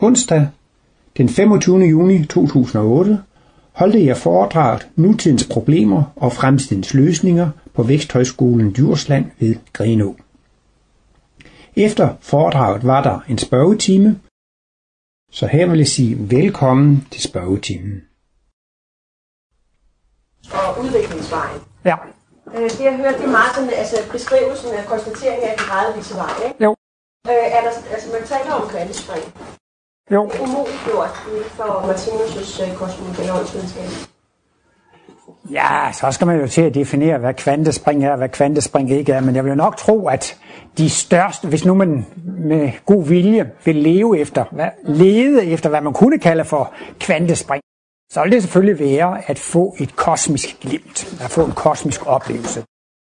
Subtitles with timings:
[0.00, 0.48] Onsdag
[1.16, 1.78] den 25.
[1.78, 3.18] juni 2008
[3.72, 10.16] holdte jeg foredraget Nutidens problemer og fremtidens løsninger på Væksthøjskolen Djursland ved Grenå.
[11.76, 14.20] Efter foredraget var der en spørgetime,
[15.32, 18.02] så her vil jeg sige velkommen til spørgetimen.
[20.52, 21.60] Og udviklingsvejen.
[21.84, 21.96] Ja.
[22.44, 26.34] Det jeg hørte, det er meget sådan, altså beskrivelsen af konstateringen af den gradvise vej,
[26.46, 26.64] ikke?
[26.64, 26.70] Jo.
[27.30, 29.24] Øh, er der, altså man taler om kvantespring.
[30.10, 30.28] Jo.
[30.32, 32.62] Det er umuliggjort inden for Martinus'
[33.80, 34.08] øh.
[35.52, 39.12] Ja, så skal man jo til at definere, hvad kvantespring er, og hvad kvantespring ikke
[39.12, 39.20] er.
[39.20, 40.38] Men jeg vil jo nok tro, at
[40.78, 45.80] de største, hvis nu man med god vilje vil leve efter, hvad, lede efter, hvad
[45.80, 47.62] man kunne kalde for kvantespring,
[48.12, 52.64] så vil det selvfølgelig være at få et kosmisk glimt, at få en kosmisk oplevelse.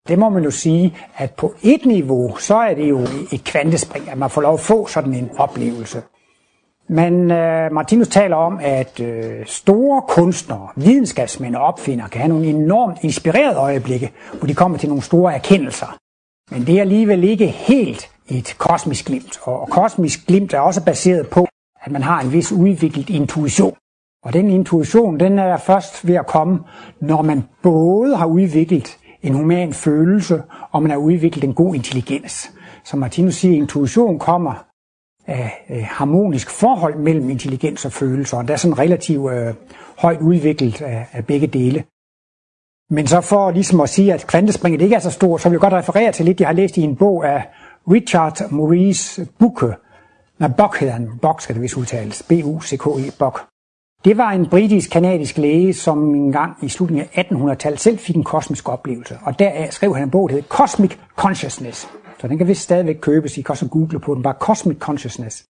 [0.07, 2.99] Det må man jo sige, at på et niveau, så er det jo
[3.31, 6.01] et kvantespring, at man får lov at få sådan en oplevelse.
[6.91, 12.47] Men øh, Martinus taler om, at øh, store kunstnere, videnskabsmænd og opfindere kan have nogle
[12.47, 15.97] enormt inspirerede øjeblikke, hvor de kommer til nogle store erkendelser.
[16.51, 19.39] Men det er alligevel ikke helt et kosmisk glimt.
[19.43, 21.47] Og, og kosmisk glimt er også baseret på,
[21.81, 23.75] at man har en vis udviklet intuition.
[24.25, 26.59] Og den intuition, den er først ved at komme,
[27.01, 32.51] når man både har udviklet en human følelse, og man har udviklet en god intelligens.
[32.83, 34.68] Som Martinus siger, intuition kommer
[35.29, 39.53] øh, harmonisk forhold mellem intelligens og følelser, og der er sådan relativt øh,
[39.97, 41.83] højt udviklet af, af begge dele.
[42.89, 45.61] Men så for ligesom at sige, at kvantespringet ikke er så stort, så vil jeg
[45.61, 47.47] godt referere til lidt, jeg har læst i en bog af
[47.91, 49.73] Richard Maurice Bucke.
[50.39, 51.09] Nej, Bock hedder han.
[51.21, 52.23] Bock skal det vist udtales.
[52.23, 53.45] B-U-C-K-E, Bock.
[54.05, 58.69] Det var en britisk-kanadisk læge, som engang i slutningen af 1800-tallet selv fik en kosmisk
[58.69, 59.17] oplevelse.
[59.23, 61.89] Og deraf skrev han en bog, der hed Cosmic Consciousness.
[62.21, 63.37] Så den kan vist stadigvæk købes.
[63.37, 64.23] I kan også google på den.
[64.23, 65.43] Bare Cosmic Consciousness.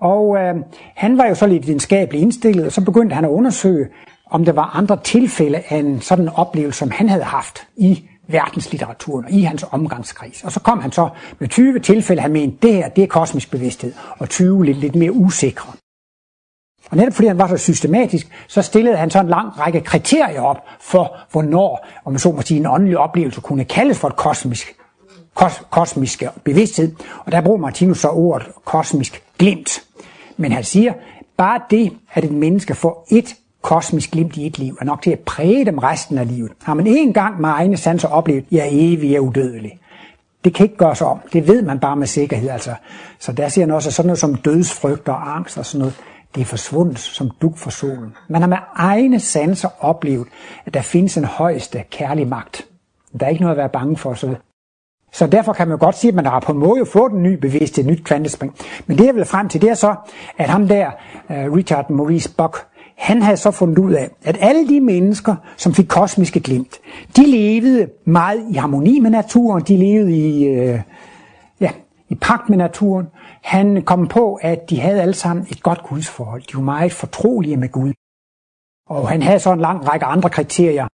[0.00, 0.54] Og øh,
[0.96, 3.88] han var jo så lidt videnskabeligt indstillet, og så begyndte han at undersøge,
[4.30, 9.24] om der var andre tilfælde af en sådan oplevelse, som han havde haft i verdenslitteraturen
[9.24, 10.44] og i hans omgangskreds.
[10.44, 11.08] Og så kom han så
[11.38, 14.94] med 20 tilfælde, han mente, det her, det er kosmisk bevidsthed, og 20 lidt, lidt
[14.94, 15.72] mere usikre.
[16.90, 20.40] Og netop fordi han var så systematisk, så stillede han så en lang række kriterier
[20.40, 24.16] op for, hvornår, om man så må sige, en åndelig oplevelse kunne kaldes for et
[24.16, 24.74] kosmisk,
[25.34, 26.92] kos, kosmisk bevidsthed.
[27.24, 29.82] Og der bruger Martinus så ordet kosmisk glimt.
[30.36, 30.92] Men han siger,
[31.36, 35.10] bare det, at et menneske får et kosmisk glimt i et liv, er nok til
[35.10, 36.52] at præge dem resten af livet.
[36.62, 39.78] Har man en gang med egne sanser oplevet, jeg er evig og udødelig.
[40.44, 41.18] Det kan ikke gøres om.
[41.32, 42.48] Det ved man bare med sikkerhed.
[42.48, 42.74] Altså.
[43.18, 45.94] Så der siger han også, at sådan noget som dødsfrygt og angst og sådan noget,
[46.34, 48.16] det er forsvundet som duk for solen.
[48.28, 50.26] Man har med egne sanser oplevet,
[50.66, 52.66] at der findes en højeste kærlig magt.
[53.20, 54.14] Der er ikke noget at være bange for.
[54.14, 54.34] Så,
[55.12, 57.32] så derfor kan man godt sige, at man har på en måde fået en ny
[57.34, 58.54] bevidsthed, et nyt kvantespring.
[58.86, 59.94] Men det jeg vil frem til, det er så,
[60.38, 60.90] at ham der,
[61.30, 65.74] øh, Richard Maurice Bock, han havde så fundet ud af, at alle de mennesker, som
[65.74, 66.78] fik kosmiske glimt,
[67.16, 70.80] de levede meget i harmoni med naturen, de levede i, øh,
[71.60, 71.70] ja,
[72.08, 73.06] i pagt med naturen.
[73.42, 76.42] Han kom på, at de havde alle sammen et godt gudsforhold.
[76.42, 77.92] De var meget fortrolige med Gud.
[78.88, 80.86] Og han havde så en lang række andre kriterier.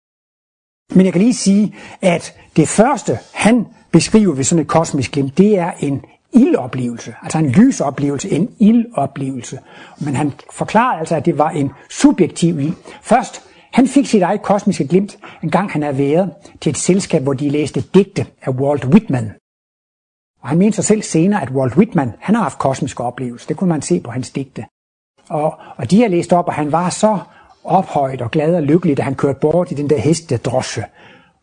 [0.94, 5.38] Men jeg kan lige sige, at det første, han beskriver vi sådan et kosmisk glimt,
[5.38, 9.58] det er en ildoplevelse, altså en lysoplevelse, en ildoplevelse.
[10.00, 12.74] Men han forklarede altså, at det var en subjektiv ild.
[13.02, 13.42] Først,
[13.72, 16.30] han fik sit eget kosmiske glimt, en gang han er været
[16.60, 19.32] til et selskab, hvor de læste digte af Walt Whitman.
[20.42, 23.46] Og han mente sig selv senere, at Walt Whitman, han har haft kosmiske oplevelser.
[23.46, 24.64] Det kunne man se på hans digte.
[25.28, 27.18] Og, og de har læst op, og han var så
[27.64, 30.84] ophøjet og glad og lykkelig, da han kørte bort i den der hestedrosje.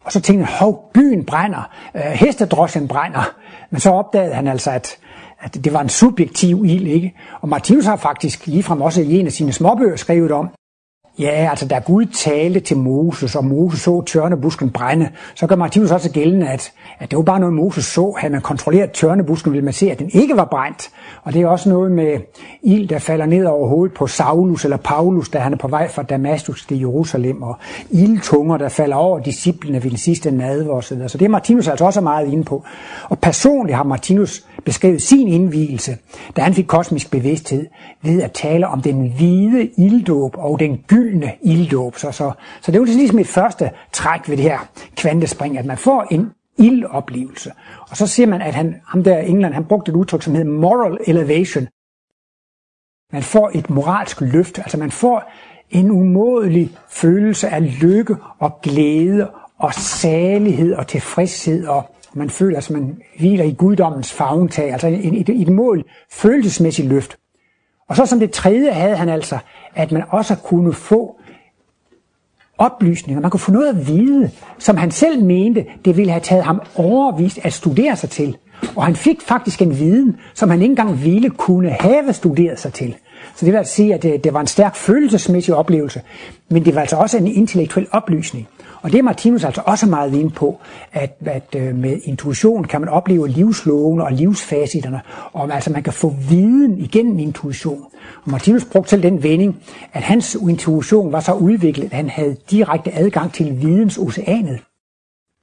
[0.10, 3.36] Og så tænkte han, hov, byen brænder, øh, hestedrosjen brænder.
[3.70, 4.98] Men så opdagede han altså, at,
[5.40, 7.14] at det var en subjektiv ild, ikke?
[7.42, 10.50] Og Martinus har faktisk ligefrem også i en af sine småbøger skrevet om,
[11.20, 15.92] Ja, altså da Gud talte til Moses, og Moses så tørnebusken brænde, så gør Martinus
[15.92, 18.16] også gældende, at, at det var bare noget, Moses så.
[18.18, 20.90] Havde man kontrolleret tørnebusken, ville man se, at den ikke var brændt.
[21.24, 22.20] Og det er også noget med
[22.64, 25.90] ild, der falder ned over hovedet på Saulus eller Paulus, da han er på vej
[25.90, 27.58] fra Damaskus til Jerusalem, og
[27.90, 31.08] ildtunger, der falder over disciplene ved den sidste nadver osv.
[31.08, 32.64] Så det er Martinus altså også meget inde på.
[33.10, 35.98] Og personligt har Martinus beskrev sin indvielse,
[36.36, 37.68] da han fik kosmisk bevidsthed,
[38.02, 41.98] ved at tale om den hvide ilddåb og den gyldne ilddåb.
[41.98, 44.60] Så, så, så det er jo ligesom et første træk ved det her
[44.96, 47.52] kvantespring, at man får en ildoplevelse.
[47.90, 50.36] Og så ser man, at han, ham der i England, han brugte et udtryk, som
[50.36, 51.68] hedder moral elevation.
[53.14, 55.32] Man får et moralsk løft, altså man får
[55.70, 62.70] en umådelig følelse af lykke og glæde og salighed og tilfredshed og man føler, at
[62.70, 67.18] man hviler i guddommens fagntag, altså et, et, et mål følelsesmæssigt løft.
[67.88, 69.38] Og så som det tredje havde han altså,
[69.76, 71.16] at man også kunne få
[72.58, 73.22] oplysninger.
[73.22, 76.62] Man kunne få noget at vide, som han selv mente, det ville have taget ham
[76.76, 78.38] overvist at studere sig til.
[78.76, 82.74] Og han fik faktisk en viden, som han ikke engang ville kunne have studeret sig
[82.74, 82.96] til.
[83.36, 86.02] Så det vil altså sige, at det, det var en stærk følelsesmæssig oplevelse,
[86.50, 88.48] men det var altså også en intellektuel oplysning.
[88.82, 90.60] Og det er Martinus altså også meget inde på,
[90.94, 95.02] at, at øh, med intuition kan man opleve livsloven og livsfaciterne,
[95.34, 97.86] og altså man kan få viden igennem intuition.
[98.24, 99.60] Og Martinus brugte selv den vending,
[99.94, 104.60] at hans intuition var så udviklet, at han havde direkte adgang til videns oceanet.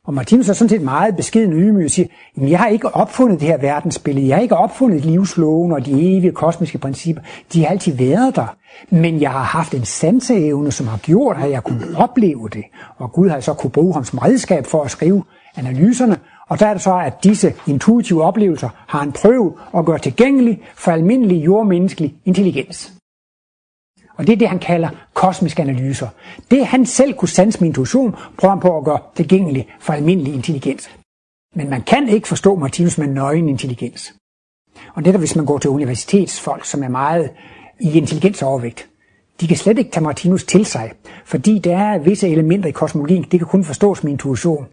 [0.06, 3.41] Og Martinus er sådan set meget beskeden ydmyg og siger, jamen jeg har ikke opfundet
[3.41, 7.23] det her verdensbillede, jeg har ikke opfundet livsloven og de evige kosmiske principper,
[7.53, 8.56] de har altid været der.
[8.91, 12.64] Men jeg har haft en sanseevne, som har gjort, at jeg kunne opleve det.
[12.99, 15.23] Og Gud har så kunne bruge ham som redskab for at skrive
[15.56, 16.17] analyserne.
[16.49, 20.61] Og der er det så, at disse intuitive oplevelser har en prøve at gøre tilgængelig
[20.75, 22.95] for almindelig jordmenneskelig intelligens.
[24.16, 26.08] Og det er det, han kalder kosmiske analyser.
[26.50, 30.34] Det han selv kunne sanse med intuition, prøver han på at gøre tilgængelig for almindelig
[30.34, 30.90] intelligens.
[31.54, 34.14] Men man kan ikke forstå Martinus med nøgen intelligens.
[34.94, 37.30] Og det hvis man går til universitetsfolk, som er meget
[37.80, 38.88] i intelligensovervægt.
[39.40, 40.92] De kan slet ikke tage Martinus til sig,
[41.24, 44.66] fordi der er visse elementer i kosmologien, det kan kun forstås med intuition.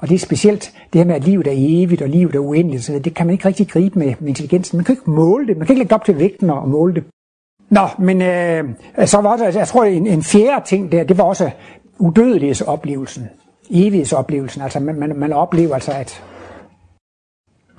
[0.00, 2.84] Og det er specielt det her med, at livet er evigt og livet er uendeligt,
[2.84, 4.76] så det kan man ikke rigtig gribe med, med intelligensen.
[4.76, 7.04] Man kan ikke måle det, man kan ikke lægge op til vægten og måle det.
[7.74, 8.64] Nå, men øh,
[9.06, 11.50] så var der, jeg tror, en, en fjerde ting der, det var også
[11.98, 13.28] udødelighedsoplevelsen,
[13.70, 14.62] evighedsoplevelsen.
[14.62, 16.24] Altså man, man, man oplever altså, at,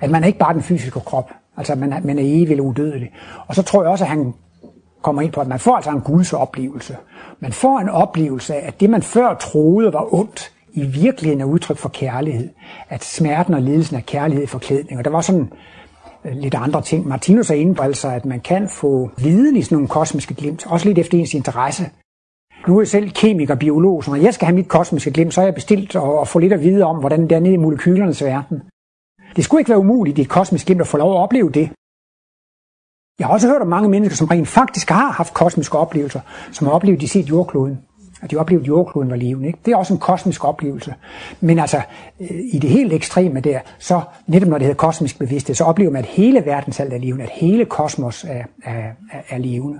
[0.01, 3.11] at man er ikke bare den fysiske krop, altså man, man er evig eller udødelig.
[3.47, 4.33] Og så tror jeg også, at han
[5.01, 6.97] kommer ind på, at man får altså en Guds oplevelse.
[7.39, 11.45] Man får en oplevelse af, at det man før troede var ondt, i virkeligheden er
[11.45, 12.49] udtryk for kærlighed.
[12.89, 14.99] At smerten og lidelsen er kærlighed i forklædning.
[14.99, 15.49] Og der var sådan
[16.25, 17.07] Øh, lidt andre ting.
[17.07, 20.67] Martinus er inde på altså, at man kan få viden i sådan nogle kosmiske glimt,
[20.67, 21.89] også lidt efter ens interesse.
[22.67, 25.41] Nu er jeg selv kemiker, biolog, så når jeg skal have mit kosmiske glimt, så
[25.41, 28.23] er jeg bestilt at, få lidt at vide om, hvordan det er nede i molekylernes
[28.23, 28.61] verden.
[29.35, 31.69] Det skulle ikke være umuligt i et kosmisk glimt at få lov at opleve det.
[33.19, 36.21] Jeg har også hørt om mange mennesker, som rent faktisk har haft kosmiske oplevelser,
[36.51, 37.77] som har oplevet, at de set jordkloden
[38.21, 39.47] at de oplevede, at jordkloden var levende.
[39.47, 39.59] Ikke?
[39.65, 40.93] Det er også en kosmisk oplevelse.
[41.41, 41.81] Men altså,
[42.19, 45.91] øh, i det helt ekstreme der, så netop når det hedder kosmisk bevidsthed, så oplever
[45.91, 49.79] man, at hele verdensalt er levende, at hele kosmos er, er, er, er levende.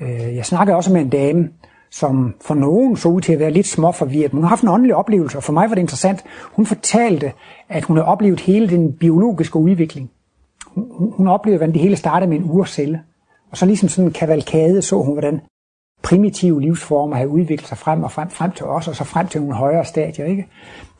[0.00, 1.48] Øh, jeg snakkede også med en dame,
[1.90, 4.68] som for nogen så ud til at være lidt småforvirret, men hun har haft en
[4.68, 6.24] åndelig oplevelse, og for mig var det interessant.
[6.52, 7.32] Hun fortalte,
[7.68, 10.10] at hun havde oplevet hele den biologiske udvikling.
[10.66, 13.00] Hun, hun oplevede, hvordan det hele startede med en urcelle.
[13.50, 15.40] Og så ligesom sådan en kavalkade så hun, hvordan
[16.08, 19.40] primitive livsformer have udviklet sig frem og frem, frem til os, og så frem til
[19.40, 20.26] nogle højere stadier.
[20.26, 20.46] Ikke?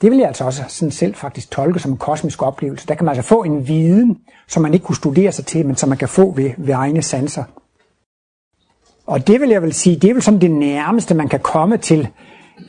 [0.02, 2.87] Det vil jeg altså også sådan selv faktisk tolke som en kosmisk oplevelse.
[2.87, 4.19] Der kan man altså få en viden,
[4.49, 7.02] som man ikke kunne studere sig til, men som man kan få ved, ved egne
[7.02, 7.44] sanser.
[9.06, 11.76] Og det vil jeg vel sige, det er vel som det nærmeste, man kan komme
[11.76, 12.08] til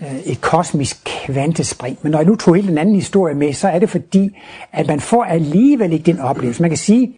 [0.02, 1.98] øh, et kosmisk kvantespring.
[2.02, 4.38] Men når jeg nu tog helt en anden historie med, så er det fordi,
[4.72, 6.62] at man får alligevel ikke den oplevelse.
[6.62, 7.16] Man kan sige,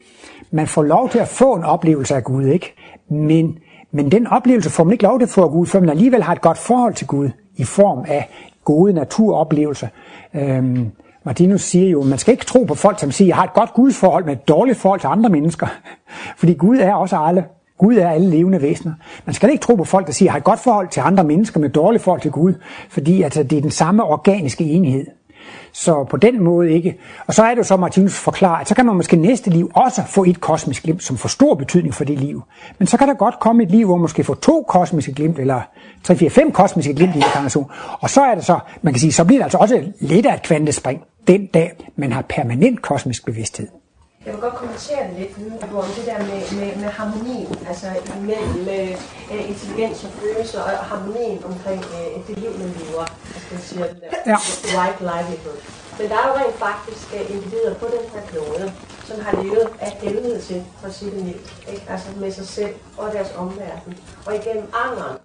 [0.52, 2.74] man får lov til at få en oplevelse af Gud, ikke?
[3.10, 3.58] Men
[3.92, 6.24] men den oplevelse får man ikke lov til at få af Gud, før man alligevel
[6.24, 8.30] har et godt forhold til Gud i form af
[8.64, 9.88] gode naturoplevelser.
[10.34, 10.92] Øhm,
[11.24, 13.44] Martinus siger jo, at man skal ikke tro på folk, som siger, at jeg har
[13.44, 15.68] et godt gudsforhold med et dårligt forhold til andre mennesker.
[16.40, 17.46] Fordi Gud er også alle.
[17.78, 18.94] Gud er alle levende væsener.
[19.26, 21.02] Man skal ikke tro på folk, der siger, at jeg har et godt forhold til
[21.02, 22.54] andre mennesker med et dårligt forhold til Gud.
[22.90, 25.06] Fordi altså, det er den samme organiske enhed.
[25.74, 26.98] Så på den måde ikke.
[27.28, 29.72] Og så er det jo så, Martinus forklarer, at så kan man måske næste liv
[29.76, 32.42] også få et kosmisk glimt, som får stor betydning for det liv.
[32.80, 35.40] Men så kan der godt komme et liv, hvor man måske får to kosmiske glimt,
[35.40, 35.62] eller
[36.04, 37.72] 3, 4, 5 kosmiske glimt i inkarnation.
[38.00, 40.34] Og så er det så, man kan sige, så bliver det altså også lidt af
[40.34, 43.68] et kvantespring den dag, man har permanent kosmisk bevidsthed.
[44.26, 47.88] Jeg vil godt kommentere det lidt, nu, om det der med, med, med harmonien, altså
[48.22, 48.62] mellem
[49.32, 53.06] uh, intelligens og følelser og harmonien omkring uh, det liv, man lever.
[53.36, 54.38] Altså, man siger det der, ja.
[54.82, 55.60] right livelihood.
[55.98, 58.74] Men der er jo rent faktisk uh, individer på den her klode,
[59.06, 61.86] som har levet af helvede til, for at sige det mildt, ikke?
[61.90, 65.18] altså med sig selv og deres omverden, og igennem angeren,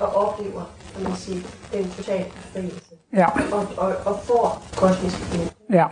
[0.00, 0.62] og oplever,
[0.94, 2.94] kan man sige, den totale befrielse.
[3.12, 3.26] Ja.
[3.52, 5.16] Og, og, og får kosmisk
[5.72, 5.86] Ja.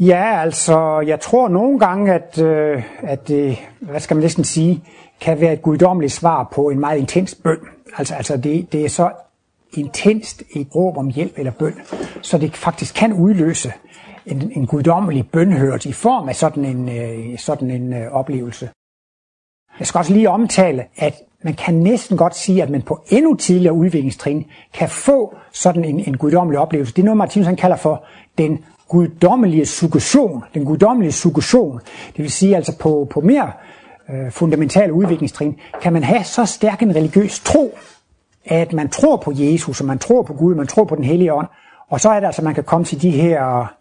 [0.00, 4.84] Ja, altså, jeg tror nogle gange, at, øh, at det, hvad skal man næsten sige,
[5.20, 7.58] kan være et guddommeligt svar på en meget intens bøn.
[7.96, 9.10] Altså, altså det, det er så
[9.72, 11.74] intenst et råb om hjælp eller bøn,
[12.22, 13.72] så det faktisk kan udløse
[14.26, 18.70] en, en guddommelig bønhørt i form af sådan en, øh, sådan en øh, oplevelse.
[19.78, 23.34] Jeg skal også lige omtale, at man kan næsten godt sige, at man på endnu
[23.34, 26.94] tidligere udviklingstrin kan få sådan en, en guddommelig oplevelse.
[26.94, 28.04] Det er noget, Martinus han kalder for
[28.38, 31.80] den guddommelige suggestion, den guddommelige suggestion,
[32.16, 33.52] det vil sige altså på, på mere
[34.10, 37.78] øh, fundamentale udviklingstrin, kan man have så stærk en religiøs tro,
[38.44, 41.34] at man tror på Jesus, og man tror på Gud, man tror på den hellige
[41.34, 41.46] ånd,
[41.88, 43.72] og så er det altså, at man kan komme til de her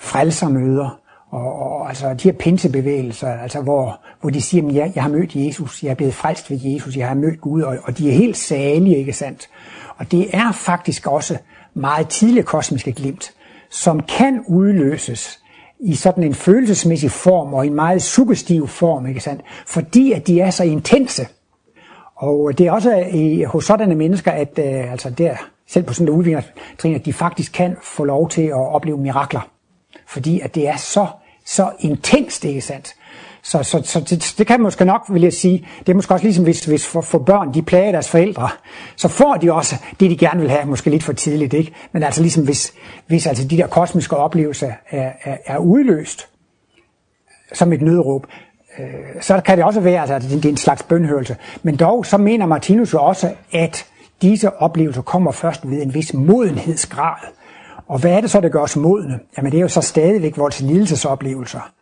[0.00, 1.00] frelsermøder,
[1.30, 5.10] og, og altså de her pinsebevægelser, altså hvor, hvor de siger, at ja, jeg har
[5.10, 8.08] mødt Jesus, jeg er blevet frelst ved Jesus, jeg har mødt Gud, og, og de
[8.08, 9.48] er helt salige, ikke sandt?
[9.96, 11.38] Og det er faktisk også
[11.74, 13.32] meget tidlige kosmiske glimt,
[13.70, 15.38] som kan udløses
[15.80, 19.42] i sådan en følelsesmæssig form og en meget suggestiv form, ikke sandt?
[19.66, 21.26] Fordi at de er så intense.
[22.16, 26.08] Og det er også i, hos sådanne mennesker, at øh, altså der, selv på sådan
[26.08, 29.48] en udviklingstrin, at de faktisk kan få lov til at opleve mirakler.
[30.06, 31.06] Fordi at det er så,
[31.44, 32.94] så intenst, ikke sandt?
[33.46, 36.24] Så, så, så det, det kan måske nok, vil jeg sige, det er måske også
[36.24, 38.48] ligesom, hvis, hvis for, for børn, de plager deres forældre,
[38.96, 41.72] så får de også det, de gerne vil have, måske lidt for tidligt, ikke?
[41.92, 42.74] Men altså ligesom, hvis,
[43.06, 46.28] hvis altså de der kosmiske oplevelser er, er, er udløst,
[47.52, 48.26] som et nødråb,
[48.78, 48.86] øh,
[49.20, 51.36] så kan det også være, altså, at det er en slags bønhørelse.
[51.62, 53.86] Men dog, så mener Martinus jo også, at
[54.22, 57.26] disse oplevelser kommer først ved en vis modenhedsgrad.
[57.86, 59.20] Og hvad er det så, der gør os modne?
[59.36, 61.72] Jamen det er jo så stadigvæk vores lidelsesoplevelser.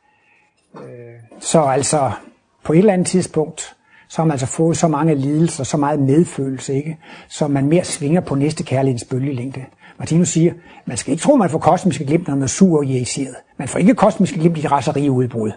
[0.75, 2.11] Øh, så altså
[2.65, 3.77] på et eller andet tidspunkt,
[4.09, 6.99] så har man altså fået så mange lidelser, så meget medfølelse, ikke?
[7.29, 9.65] så man mere svinger på næste kærlighedens bølgelængde.
[9.99, 10.53] Martinus siger,
[10.87, 13.35] man skal ikke tro, man får kosmiske glimt, når man er sur og irriteret.
[13.59, 15.51] Man får ikke kosmiske glimt i raseriudbrud.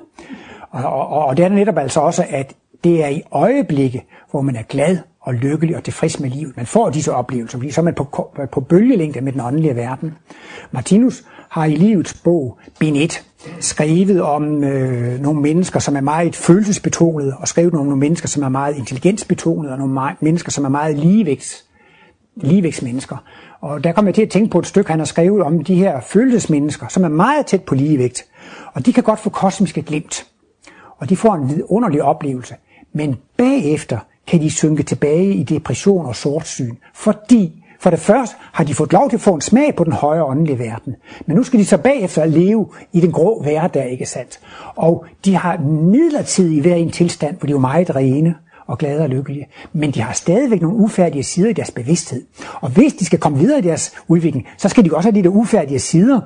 [0.72, 2.54] Og, og, og det er netop altså også, at
[2.84, 6.58] det er i øjeblikke, hvor man er glad og lykkelig og tilfreds med livet.
[6.58, 10.14] Man får disse oplevelser, fordi så er man på, på bølgelængde med den åndelige verden.
[10.72, 13.24] Martinus har i livets bog, bind 1,
[13.60, 18.44] skrevet om øh, nogle mennesker, som er meget følelsesbetonede, og skrevet om nogle mennesker, som
[18.44, 21.66] er meget intelligensbetonede, og nogle meget, mennesker, som er meget ligevægts,
[22.36, 23.18] ligevægtsmennesker.
[23.62, 25.76] Og der kommer jeg til at tænke på et stykke, han har skrevet om de
[25.76, 28.26] her følelsesmennesker, som er meget tæt på ligevægt.
[28.74, 30.28] Og de kan godt få kosmiske glimt.
[30.98, 32.56] Og de får en vidunderlig oplevelse.
[32.94, 38.64] Men bagefter kan de synke tilbage i depression og sortsyn, fordi for det første har
[38.64, 40.96] de fået lov til at få en smag på den højere åndelige verden.
[41.26, 44.40] Men nu skal de så bagefter leve i den grå hverdag, ikke sandt?
[44.76, 45.58] Og de har
[45.92, 48.36] midlertidigt været i en tilstand, hvor de er meget rene
[48.68, 49.48] og glade og lykkelige.
[49.74, 52.24] Men de har stadigvæk nogle ufærdige sider i deres bevidsthed.
[52.62, 55.24] Og hvis de skal komme videre i deres udvikling, så skal de også have de
[55.24, 56.22] der ufærdige sider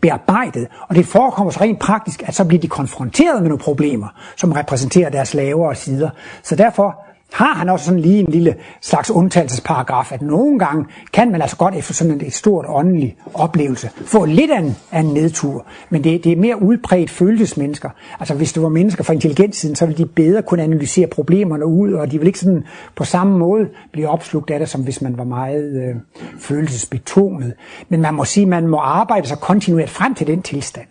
[0.00, 0.68] bearbejdet.
[0.88, 4.52] Og det forekommer så rent praktisk, at så bliver de konfronteret med nogle problemer, som
[4.52, 6.10] repræsenterer deres lavere sider.
[6.42, 11.30] Så derfor har han også sådan lige en lille slags undtagelsesparagraf, at nogle gange kan
[11.32, 15.06] man altså godt efter sådan et stort åndelig oplevelse få lidt af en, af en
[15.06, 17.90] nedtur, men det, det er mere udbredt følelsesmennesker.
[18.20, 21.92] Altså hvis det var mennesker fra intelligenssiden, så ville de bedre kunne analysere problemerne ud,
[21.92, 22.64] og de ville ikke sådan
[22.96, 25.96] på samme måde blive opslugt af det, som hvis man var meget øh,
[26.40, 27.54] følelsesbetonet.
[27.88, 30.86] Men man må sige, at man må arbejde sig kontinuert frem til den tilstand.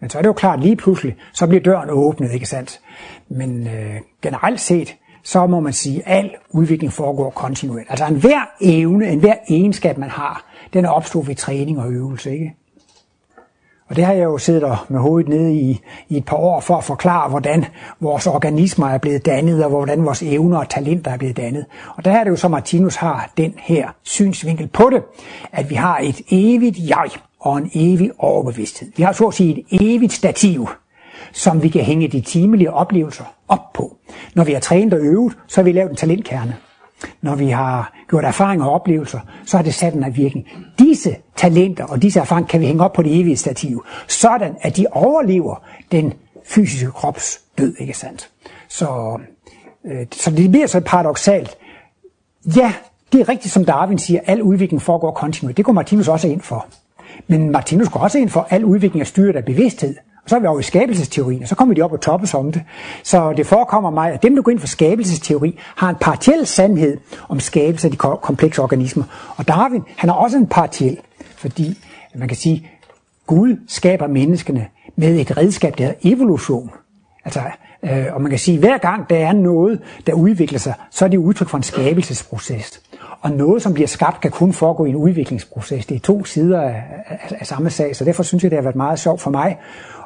[0.00, 2.80] Men så er det jo klart, lige pludselig, så bliver døren åbnet, ikke sandt?
[3.28, 4.96] Men øh, generelt set,
[5.28, 7.90] så må man sige, at al udvikling foregår kontinuerligt.
[7.90, 12.32] Altså enhver evne, enhver egenskab, man har, den er opstået ved træning og øvelse.
[12.32, 12.54] Ikke?
[13.88, 16.76] Og det har jeg jo siddet med hovedet nede i, i et par år for
[16.76, 17.64] at forklare, hvordan
[18.00, 21.64] vores organismer er blevet dannet, og hvordan vores evner og talenter er blevet dannet.
[21.96, 25.02] Og der er det jo så, Martinus har den her synsvinkel på det,
[25.52, 27.08] at vi har et evigt jeg
[27.40, 28.92] og en evig overbevidsthed.
[28.96, 30.68] Vi har så at sige et evigt stativ,
[31.32, 33.96] som vi kan hænge de timelige oplevelser op på.
[34.34, 36.56] Når vi har trænet og øvet, så har vi lavet en talentkerne.
[37.22, 40.46] Når vi har gjort erfaringer og oplevelser, så har det sat en af virkning.
[40.78, 44.76] Disse talenter og disse erfaringer kan vi hænge op på det evige stativ, sådan at
[44.76, 46.12] de overlever den
[46.44, 48.30] fysiske krops død, ikke sandt?
[48.68, 49.18] Så,
[49.86, 51.56] øh, så det bliver så paradoxalt.
[52.56, 52.72] Ja,
[53.12, 55.56] det er rigtigt, som Darwin siger, al udvikling foregår kontinuerligt.
[55.56, 56.66] Det går Martinus også ind for.
[57.26, 59.94] Men Martinus går også ind for, at al udvikling er styret af bevidsthed.
[60.28, 62.52] Og så er vi over i skabelsesteorien, og så kommer de op og toppes om
[62.52, 62.62] det.
[63.04, 66.98] Så det forekommer mig, at dem, der går ind for skabelsesteori, har en partiel sandhed
[67.28, 69.04] om skabelse af de komplekse organismer.
[69.36, 70.98] Og Darwin, han har også en partiel,
[71.36, 71.78] fordi
[72.14, 72.70] man kan sige,
[73.26, 74.66] Gud skaber menneskene
[74.96, 76.70] med et redskab, der hedder evolution.
[77.24, 77.40] Altså,
[77.82, 81.04] øh, og man kan sige, at hver gang der er noget, der udvikler sig, så
[81.04, 82.80] er det udtryk for en skabelsesproces.
[83.20, 85.86] Og noget, som bliver skabt, kan kun foregå i en udviklingsproces.
[85.86, 88.62] Det er to sider af, af, af samme sag, så derfor synes jeg, det har
[88.62, 89.58] været meget sjovt for mig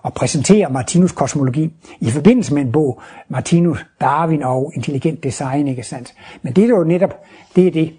[0.05, 5.83] at præsentere Martinus kosmologi i forbindelse med en bog, Martinus, Darwin og intelligent design, ikke
[5.83, 6.15] sandt?
[6.43, 7.25] Men det er jo netop,
[7.57, 7.93] det er det.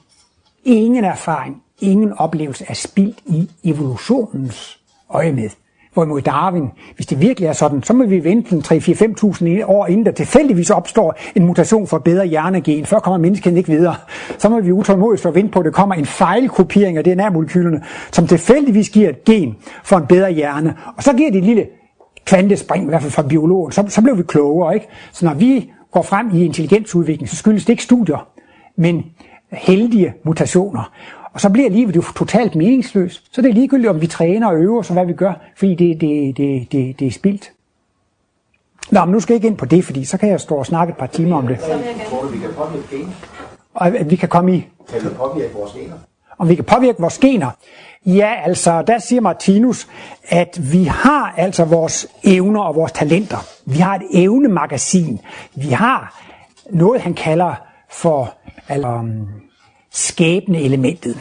[0.66, 4.80] Ingen erfaring, ingen oplevelse er spildt i evolutionens
[5.10, 5.50] øje med.
[5.94, 10.12] Hvorimod Darwin, hvis det virkelig er sådan, så må vi vente 3-4-5.000 år, inden der
[10.12, 12.86] tilfældigvis opstår en mutation for bedre hjernegen.
[12.86, 13.96] Før kommer mennesket ikke videre.
[14.38, 17.84] Så må vi utålmodigt stå og vente på, at der kommer en fejlkopiering af DNA-molekylerne,
[18.12, 20.76] som tilfældigvis giver et gen for en bedre hjerne.
[20.98, 21.68] Og så giver det et lille
[22.26, 23.72] kvantespring, i hvert fald fra biologen.
[23.72, 24.74] Så, så bliver vi klogere.
[24.74, 24.88] Ikke?
[25.12, 28.28] Så når vi går frem i intelligensudvikling, så skyldes det ikke studier,
[28.76, 29.06] men
[29.52, 30.92] heldige mutationer.
[31.34, 33.36] Og så bliver livet jo totalt meningsløst.
[33.36, 36.02] Så det er ligegyldigt, om vi træner og øver, så hvad vi gør, fordi det,
[36.02, 37.52] det, det, det, det er spildt.
[38.92, 40.66] Nå, men nu skal jeg ikke ind på det, fordi så kan jeg stå og
[40.66, 41.58] snakke et par timer om det.
[43.74, 45.96] Og at vi kan komme i, Kan vi påvirke vores gener?
[46.38, 47.50] Om vi kan påvirke vores gener.
[48.06, 49.88] Ja, altså, der siger Martinus,
[50.30, 53.38] at vi har altså vores evner og vores talenter.
[53.66, 55.20] Vi har et evnemagasin.
[55.56, 56.22] Vi har
[56.70, 57.56] noget, han kalder
[57.90, 58.34] for
[58.70, 59.28] altså, um,
[59.92, 61.18] skæbne elementet.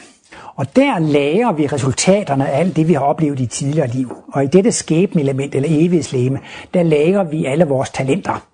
[0.56, 4.16] Og der lærer vi resultaterne af alt det, vi har oplevet i tidligere liv.
[4.32, 6.38] Og i dette skæbne element, eller evighedslæme,
[6.74, 8.46] der lærer vi alle vores talenter.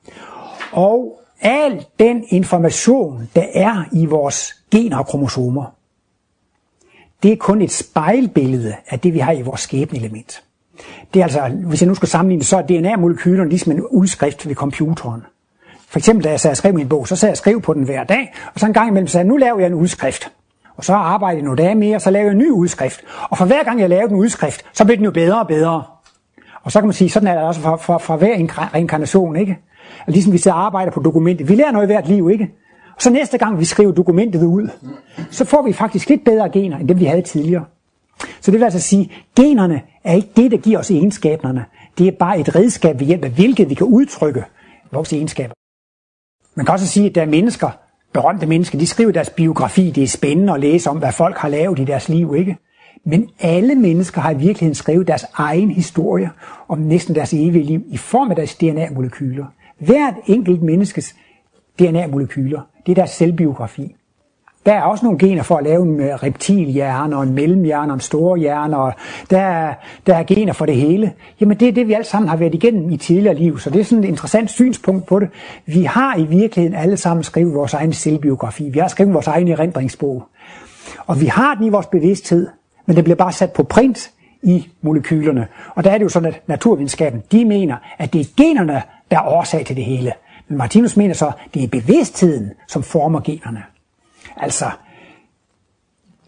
[0.72, 5.77] Og al den information, der er i vores gener og kromosomer,
[7.22, 10.42] det er kun et spejlbillede af det, vi har i vores skæbneelement.
[11.14, 14.54] Det er altså, hvis jeg nu skal sammenligne, så er DNA-molekylerne ligesom en udskrift ved
[14.54, 15.22] computeren.
[15.88, 17.74] For eksempel, da jeg sad og skrev min bog, så sad jeg og skrev på
[17.74, 20.32] den hver dag, og så en gang imellem sagde jeg, nu laver jeg en udskrift.
[20.76, 23.00] Og så arbejdede jeg nogle dage mere, og så lavede jeg en ny udskrift.
[23.30, 25.82] Og for hver gang jeg lavede en udskrift, så blev den jo bedre og bedre.
[26.62, 28.34] Og så kan man sige, sådan er det også for, for, for hver
[28.74, 29.58] reinkarnation, ikke?
[30.06, 31.48] Og ligesom vi sidder og arbejder på dokumentet.
[31.48, 32.50] Vi lærer noget i hvert liv, ikke?
[32.98, 34.68] Så næste gang vi skriver dokumentet ud,
[35.30, 37.64] så får vi faktisk lidt bedre gener, end dem vi havde tidligere.
[38.40, 41.64] Så det vil altså sige, generne er ikke det, der giver os egenskaberne.
[41.98, 44.44] Det er bare et redskab ved hjælp af hvilket vi kan udtrykke
[44.92, 45.54] vores egenskaber.
[46.54, 47.70] Man kan også sige, at der er mennesker,
[48.12, 49.90] berømte mennesker, de skriver deres biografi.
[49.90, 52.56] Det er spændende at læse om, hvad folk har lavet i deres liv, ikke?
[53.04, 56.30] Men alle mennesker har i virkeligheden skrevet deres egen historie
[56.68, 59.44] om næsten deres evige liv i form af deres DNA-molekyler.
[59.78, 61.14] Hvert enkelt menneskes
[61.82, 63.94] DNA-molekyler, det er deres selvbiografi.
[64.66, 67.94] Der er også nogle gener for at lave en øh, reptilhjerne, og en mellemhjerne, og
[67.94, 68.92] en store hjerne, og
[69.30, 69.74] der er,
[70.06, 71.12] der er gener for det hele.
[71.40, 73.80] Jamen det er det, vi alle sammen har været igennem i tidligere liv, så det
[73.80, 75.28] er sådan et interessant synspunkt på det.
[75.66, 78.68] Vi har i virkeligheden alle sammen skrevet vores egen selvbiografi.
[78.68, 80.28] Vi har skrevet vores egen erindringsbog.
[81.06, 82.48] Og vi har den i vores bevidsthed,
[82.86, 84.10] men det bliver bare sat på print
[84.42, 85.46] i molekylerne.
[85.74, 89.16] Og der er det jo sådan, at naturvidenskaben, de mener, at det er generne, der
[89.16, 90.12] er årsag til det hele.
[90.48, 93.62] Men Martinus mener så, at det er bevidstheden, som former generne.
[94.36, 94.70] Altså,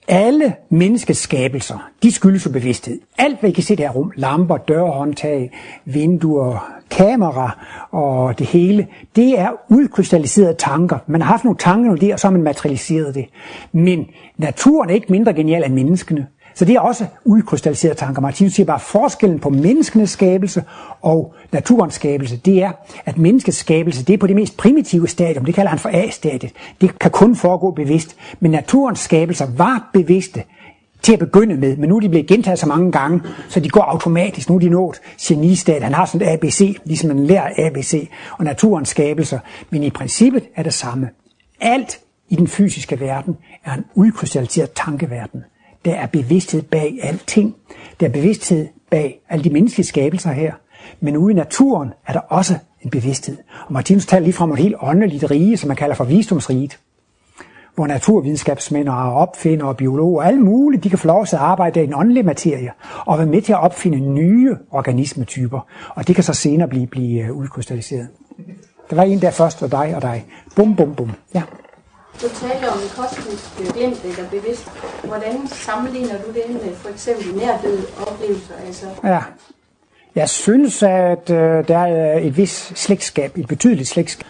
[0.09, 3.01] alle menneskets skabelser, de skyldes jo bevidsthed.
[3.19, 5.53] Alt, hvad I kan se i det her rum, lamper, dørhåndtag,
[5.85, 7.59] vinduer, kamera
[7.91, 10.99] og det hele, det er udkrystalliserede tanker.
[11.07, 13.27] Man har haft nogle tanker der, og så har man materialiseret det.
[13.73, 14.07] Men
[14.37, 16.27] naturen er ikke mindre genial end menneskene.
[16.61, 18.23] Så det er også udkrystalliseret tanker.
[18.23, 20.65] Martinus siger bare, at forskellen på menneskenes skabelse
[21.01, 22.73] og naturens skabelse, det er,
[23.05, 26.53] at menneskets skabelse, det er på det mest primitive stadium, det kalder han for A-stadiet.
[26.81, 28.17] Det kan kun foregå bevidst.
[28.41, 30.43] Men naturens skabelser var bevidste
[31.03, 33.69] til at begynde med, men nu er de blevet gentaget så mange gange, så de
[33.69, 34.49] går automatisk.
[34.49, 35.83] Nu er de nået genistat.
[35.83, 39.39] Han har sådan et ABC, ligesom man lærer ABC, og naturens skabelser.
[39.71, 41.09] Men i princippet er det samme.
[41.61, 45.45] Alt i den fysiske verden er en udkrystalliseret tankeverden.
[45.85, 47.57] Der er bevidsthed bag alting.
[48.01, 50.53] Der er bevidsthed bag alle de menneskelige skabelser her.
[51.01, 53.37] Men ude i naturen er der også en bevidsthed.
[53.67, 56.79] Og Martinus taler lige fra et helt åndeligt rige, som man kalder for visdomsriget.
[57.75, 61.43] Hvor naturvidenskabsmænd og opfinder og biologer og alle mulige, de kan få lov til at
[61.43, 62.71] arbejde i en åndelig materie
[63.07, 65.61] og være med til at opfinde nye organismetyper.
[65.95, 68.09] Og det kan så senere blive, blive øh, udkrystalliseret.
[68.91, 70.27] Der var en der først, var dig og dig.
[70.57, 71.11] Bum, bum, bum.
[71.35, 71.43] Ja.
[72.23, 74.71] Du taler om kosmisk øh, glimt eller bevidst.
[75.05, 78.55] Hvordan sammenligner du det med for eksempel nærdød oplevelser?
[78.67, 78.87] Altså?
[79.05, 79.21] Ja.
[80.15, 84.27] Jeg synes, at øh, der er et vis slægtskab, et betydeligt slægtskab.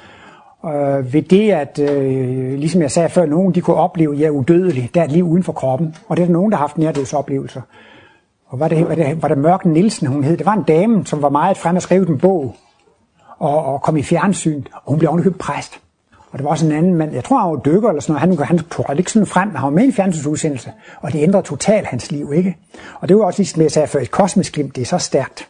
[0.65, 4.27] Øh, ved det, at øh, ligesom jeg sagde før, nogen de kunne opleve, at jeg
[4.27, 5.97] er udødelig, der er et liv uden for kroppen.
[6.09, 7.61] Og det er der nogen, der har haft nærdødsoplevelser.
[8.47, 10.37] Og var det, var det, var det Mørken Nielsen, hun hed?
[10.37, 12.57] Det var en dame, som var meget frem og skrev en bog
[13.39, 15.81] og, og kom i fjernsyn, og hun blev ovenikøbet præst.
[16.31, 18.49] Og der var også en anden mand, jeg tror han var dykker eller sådan noget,
[18.49, 21.23] han, han tog ikke sådan frem, men han var med i en fjernsynsudsendelse, og det
[21.23, 22.57] ændrede totalt hans liv, ikke?
[23.01, 25.49] Og det var også ligesom jeg sagde før, et kosmisk glimt, det er så stærkt.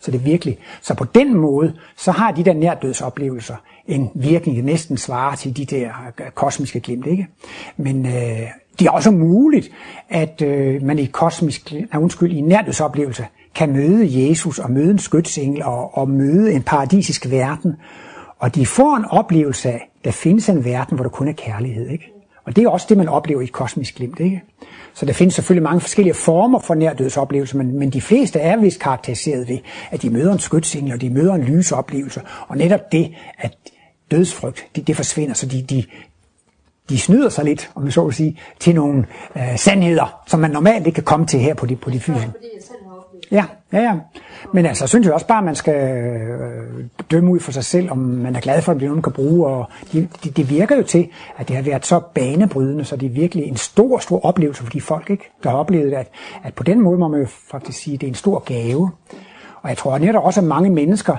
[0.00, 0.58] Så det er virkelig.
[0.82, 3.54] Så på den måde, så har de der nærdødsoplevelser
[3.86, 5.88] en virkning, der næsten svarer til de der
[6.20, 7.26] øh, kosmiske glimt, ikke?
[7.76, 8.12] Men øh,
[8.78, 9.70] det er også muligt,
[10.08, 14.98] at øh, man i kosmisk, nej, undskyld, i nærdødsoplevelse kan møde Jesus og møde en
[14.98, 17.76] skytsengel og, og møde en paradisisk verden.
[18.38, 21.88] Og de får en oplevelse af, der findes en verden, hvor der kun er kærlighed,
[21.88, 22.12] ikke?
[22.44, 24.20] Og det er også det, man oplever i et kosmisk glimt.
[24.20, 24.42] Ikke?
[24.94, 28.80] Så der findes selvfølgelig mange forskellige former for nærdødsoplevelser, men, men de fleste er vist
[28.80, 29.58] karakteriseret ved,
[29.90, 32.20] at de møder en skytsengel, og de møder en lysoplevelse.
[32.48, 33.56] Og netop det, at
[34.10, 35.84] dødsfrygt, det, det forsvinder, så de, de,
[36.88, 40.50] de snyder sig lidt, om jeg så vil sige, til nogle øh, sandheder, som man
[40.50, 42.32] normalt ikke kan komme til her på de, på de fysiske.
[42.42, 42.48] Ja,
[43.30, 43.82] ja, ja.
[43.82, 43.94] ja.
[44.52, 47.90] Men altså, synes jeg også bare, at man skal øh, dømme ud for sig selv,
[47.90, 49.46] om man er glad for, at det nogen kan bruge.
[49.46, 53.06] Og det de, de virker jo til, at det har været så banebrydende, så det
[53.06, 55.96] er virkelig en stor, stor oplevelse for de folk, ikke, der har oplevet det.
[55.96, 56.08] At,
[56.44, 58.90] at på den måde må man jo faktisk sige, at det er en stor gave.
[59.62, 61.16] Og jeg tror netop også, at mange mennesker,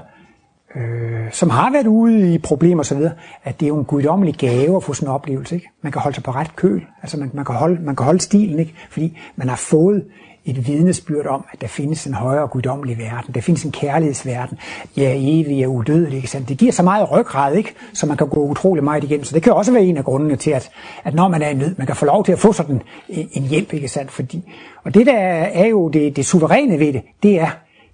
[0.76, 2.98] øh, som har været ude i problemer osv.,
[3.44, 5.56] at det er jo en guddommelig gave at få sådan en oplevelse.
[5.56, 5.70] Ikke?
[5.82, 8.20] Man kan holde sig på ret køl, altså man, man, kan holde, man kan holde
[8.20, 8.74] stilen, ikke?
[8.90, 10.06] fordi man har fået
[10.46, 13.34] et vidnesbyrd om, at der findes en højere guddommelig verden.
[13.34, 14.58] Der findes en kærlighedsverden.
[14.98, 16.16] Jeg er evig og udødelig.
[16.16, 16.50] Ikke sandt?
[16.50, 17.74] Det giver så meget ryggrad, ikke?
[17.94, 19.24] så man kan gå utrolig meget igennem.
[19.24, 20.70] Så det kan også være en af grundene til, at,
[21.04, 23.30] at når man er i nød, man kan få lov til at få sådan en,
[23.32, 23.74] en hjælp.
[23.74, 24.12] Ikke sandt?
[24.12, 24.54] Fordi,
[24.84, 27.50] og det der er jo det, det suveræne ved det, det er,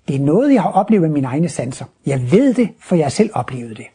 [0.07, 1.85] det er noget, jeg har oplevet med mine egne sanser.
[2.05, 3.85] Jeg ved det, for jeg har selv oplevet det.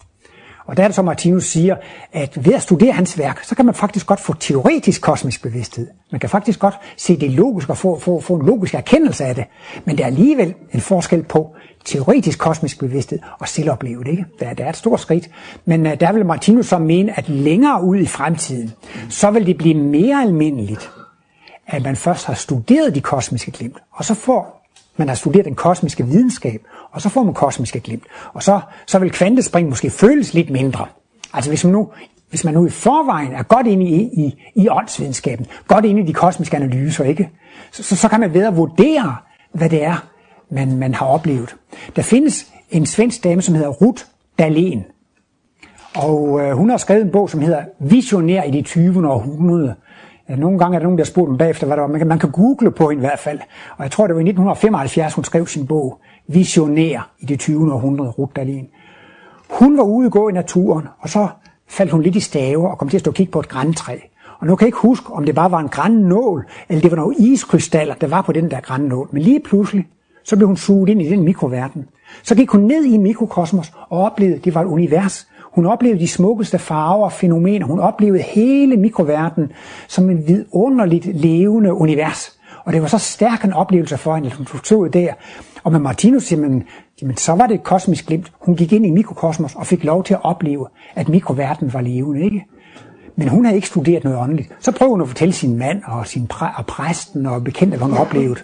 [0.66, 1.76] Og der er det så, Martinus siger,
[2.12, 5.88] at ved at studere hans værk, så kan man faktisk godt få teoretisk kosmisk bevidsthed.
[6.12, 9.34] Man kan faktisk godt se det logisk og få, få, få en logisk erkendelse af
[9.34, 9.44] det.
[9.84, 14.10] Men der er alligevel en forskel på teoretisk kosmisk bevidsthed og selvopleve det.
[14.10, 14.24] Ikke?
[14.40, 15.30] Der, der er et stort skridt.
[15.64, 18.72] Men uh, der vil Martinus så mene, at længere ud i fremtiden,
[19.08, 20.90] så vil det blive mere almindeligt,
[21.66, 24.53] at man først har studeret de kosmiske glimt, og så får
[24.96, 28.04] man har studeret den kosmiske videnskab, og så får man kosmiske glimt.
[28.32, 30.86] Og så, så vil kvantespring måske føles lidt mindre.
[31.32, 31.90] Altså hvis man nu,
[32.30, 36.06] hvis man nu i forvejen er godt inde i, i, i åndsvidenskaben, godt inde i
[36.06, 37.30] de kosmiske analyser, ikke?
[37.72, 39.16] Så, så, så kan man bedre vurdere,
[39.52, 40.06] hvad det er,
[40.50, 41.56] man, man har oplevet.
[41.96, 44.02] Der findes en svensk dame, som hedder Ruth
[44.42, 44.94] Dahlén.
[45.94, 49.08] Og øh, hun har skrevet en bog, som hedder Visionær i det 20.
[49.08, 49.74] århundrede.
[50.30, 51.88] Øh, nogle gange er der nogen, der har spurgt dem bagefter, hvad der var.
[51.88, 53.38] Man kan, man kan google på hende i hvert fald.
[53.76, 57.72] Og jeg tror, det var i 1975, hun skrev sin bog, Visionær i det 20.
[57.72, 58.68] århundrede, Ruth Dahlin.
[59.50, 61.28] Hun var ude og gå i naturen, og så
[61.68, 63.98] faldt hun lidt i stave og kom til at stå og kigge på et græntræ.
[64.40, 66.96] Og nu kan jeg ikke huske, om det bare var en grænnål, eller det var
[66.96, 69.08] nogle iskrystaller, der var på den der grænnål.
[69.12, 69.88] Men lige pludselig,
[70.24, 71.88] så blev hun suget ind i den mikroverden.
[72.22, 75.66] Så gik hun ned i en mikrokosmos og oplevede, at det var et univers, hun
[75.66, 77.66] oplevede de smukkeste farver og fænomener.
[77.66, 79.52] Hun oplevede hele mikroverdenen
[79.88, 82.38] som en vidunderligt levende univers.
[82.64, 85.12] Og det var så stærk en oplevelse for hende, at hun tog der.
[85.64, 86.64] Og med Martinus jamen,
[87.02, 88.32] jamen, så var det et kosmisk glimt.
[88.40, 92.24] Hun gik ind i mikrokosmos og fik lov til at opleve, at mikroverdenen var levende.
[92.24, 92.44] Ikke?
[93.16, 94.48] Men hun havde ikke studeret noget åndeligt.
[94.60, 97.86] Så prøver hun at fortælle sin mand og, sin præ- og præsten og bekendte, hvad
[97.86, 98.40] hun oplevede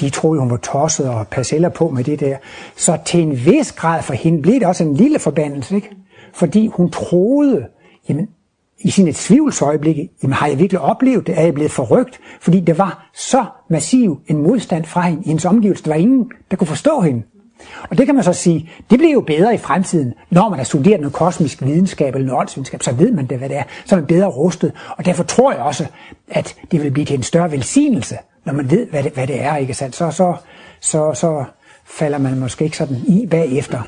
[0.00, 2.36] de troede, hun var tosset og passeller på med det der.
[2.76, 5.90] Så til en vis grad for hende blev det også en lille forbandelse, ikke?
[6.32, 7.66] Fordi hun troede,
[8.08, 8.28] jamen,
[8.80, 11.38] i sine tvivlsøjeblikke, jamen har jeg virkelig oplevet det?
[11.38, 12.20] Er jeg blevet forrygt?
[12.40, 15.84] Fordi det var så massiv en modstand fra hende i hendes omgivelse.
[15.84, 17.22] Der var ingen, der kunne forstå hende.
[17.90, 20.64] Og det kan man så sige, det bliver jo bedre i fremtiden, når man har
[20.64, 23.94] studeret noget kosmisk videnskab eller noget åndsvidenskab, så ved man det, hvad det er, så
[23.94, 24.72] er man bedre rustet.
[24.96, 25.86] Og derfor tror jeg også,
[26.28, 29.42] at det vil blive til en større velsignelse når man ved, hvad det, hvad det
[29.42, 30.34] er, ikke sandt, så, så,
[30.80, 31.44] så, så
[31.84, 33.82] falder man måske ikke sådan i bagefter.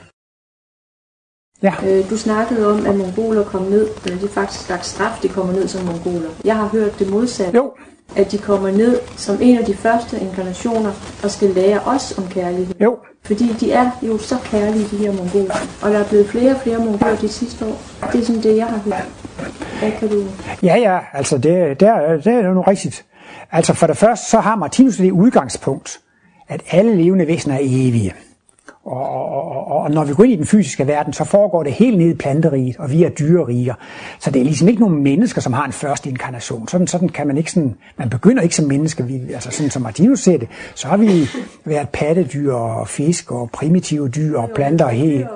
[1.62, 1.75] Ja.
[1.87, 3.88] Øh, du snakkede om, at mongoler kom ned.
[4.07, 6.31] Øh, det er faktisk slags straf, de kommer ned som mongoler.
[6.45, 7.57] Jeg har hørt det modsatte.
[7.57, 7.73] Jo.
[8.17, 12.29] At de kommer ned som en af de første inkarnationer og skal lære os om
[12.29, 12.75] kærlighed.
[12.81, 12.99] Jo.
[13.25, 15.55] Fordi de er jo så kærlige, de her mongoler.
[15.83, 17.83] Og der er blevet flere og flere mongoler de sidste år.
[18.12, 19.09] Det er sådan det, jeg har hørt.
[19.79, 20.25] Hvad kan du...
[20.62, 23.05] Ja, ja, altså det, det, er, det er jo noget rigtigt.
[23.53, 26.01] Altså for det første, så har Martinus det udgangspunkt,
[26.49, 28.15] at alle levende væsener er evige.
[28.85, 31.73] Og, og, og, og når vi går ind i den fysiske verden, så foregår det
[31.73, 33.75] helt ned i planteriget, og vi er dyreriger.
[34.19, 36.69] Så det er ligesom ikke nogen mennesker, som har en første inkarnation.
[36.69, 39.83] Sådan, sådan kan man ikke sådan, man begynder ikke som mennesker, vi, altså sådan som
[39.83, 41.29] Martinus ser det, så har vi
[41.65, 45.27] været pattedyr og fisk og primitive dyr og planter og helt.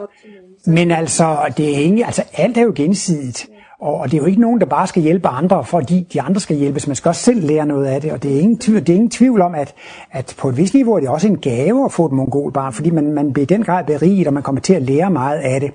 [0.66, 3.46] Men altså, det er ikke, altså alt er jo gensidigt.
[3.80, 6.56] Og det er jo ikke nogen, der bare skal hjælpe andre, fordi de andre skal
[6.56, 6.86] hjælpes.
[6.86, 8.12] Man skal også selv lære noget af det.
[8.12, 9.74] Og det er ingen tvivl, det er ingen tvivl om, at,
[10.10, 12.90] at på et vis niveau er det også en gave at få et mongolbarn, fordi
[12.90, 15.60] man, man bliver i den grad beriget, og man kommer til at lære meget af
[15.60, 15.70] det.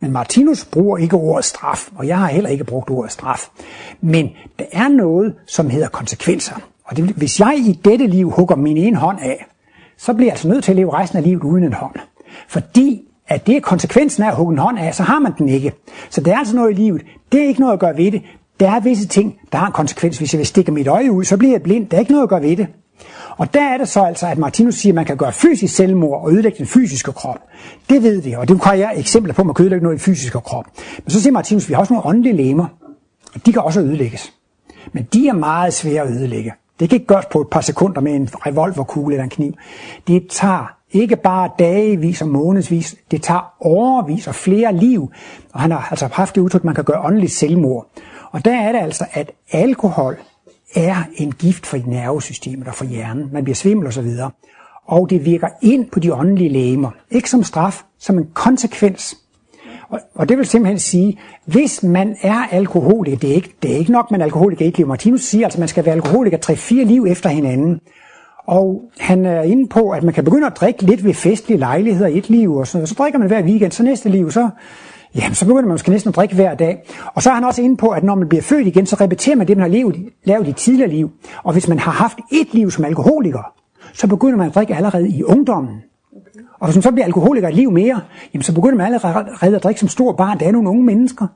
[0.00, 3.48] Men Martinus bruger ikke ordet straf, og jeg har heller ikke brugt ordet straf.
[4.00, 6.54] Men der er noget, som hedder konsekvenser.
[6.84, 9.46] Og det, hvis jeg i dette liv hugger min ene hånd af,
[9.98, 11.94] så bliver jeg altså nødt til at leve resten af livet uden en hånd.
[12.48, 15.48] Fordi at det er konsekvensen af at hugge en hånd af, så har man den
[15.48, 15.72] ikke.
[16.10, 17.02] Så det er altså noget i livet.
[17.32, 18.22] Det er ikke noget at gøre ved det.
[18.60, 20.18] Der er visse ting, der har en konsekvens.
[20.18, 21.86] Hvis jeg vil stikke mit øje ud, så bliver jeg blind.
[21.88, 22.66] Der er ikke noget at gøre ved det.
[23.36, 26.22] Og der er det så altså, at Martinus siger, at man kan gøre fysisk selvmord
[26.22, 27.38] og ødelægge den fysiske krop.
[27.90, 29.98] Det ved vi, og det kan jeg eksempler på, at man kan ødelægge noget i
[29.98, 30.64] den fysiske krop.
[31.04, 32.66] Men så siger Martinus, at vi har også nogle åndelige lemmer.
[33.34, 34.32] Og de kan også ødelægges.
[34.92, 36.52] Men de er meget svære at ødelægge.
[36.80, 39.52] Det kan ikke gøres på et par sekunder med en revolverkugle eller en kniv.
[40.06, 45.10] Det tager ikke bare dagevis og månedsvis, det tager overvis og flere liv.
[45.52, 47.86] Og han har altså haft det udtryk, at man kan gøre åndeligt selvmord.
[48.32, 50.16] Og der er det altså, at alkohol
[50.74, 53.28] er en gift for nervesystemet og for hjernen.
[53.32, 54.30] Man bliver svimmel og så videre.
[54.86, 56.90] Og det virker ind på de åndelige lægemer.
[57.10, 59.16] Ikke som straf, som en konsekvens.
[59.88, 63.76] Og, og det vil simpelthen sige, hvis man er alkoholiker, det er ikke, det er
[63.76, 64.86] ikke nok, man er alkoholiker i et liv.
[64.86, 67.80] Martinus siger altså, man skal være alkoholiker 3-4 liv efter hinanden.
[68.46, 72.06] Og han er inde på, at man kan begynde at drikke lidt ved festlige lejligheder
[72.06, 74.48] i et liv, og så, så drikker man hver weekend, så næste liv, så,
[75.14, 76.82] jamen, så begynder man måske næsten at drikke hver dag.
[77.14, 79.36] Og så er han også inde på, at når man bliver født igen, så repeterer
[79.36, 81.10] man det, man har levet, lavet i tidligere liv.
[81.42, 83.52] Og hvis man har haft et liv som alkoholiker,
[83.92, 85.82] så begynder man at drikke allerede i ungdommen.
[86.58, 88.00] Og hvis man så bliver alkoholiker et liv mere,
[88.34, 90.40] jamen så begynder man allerede at drikke som stor barn.
[90.40, 91.26] Der er nogle unge mennesker,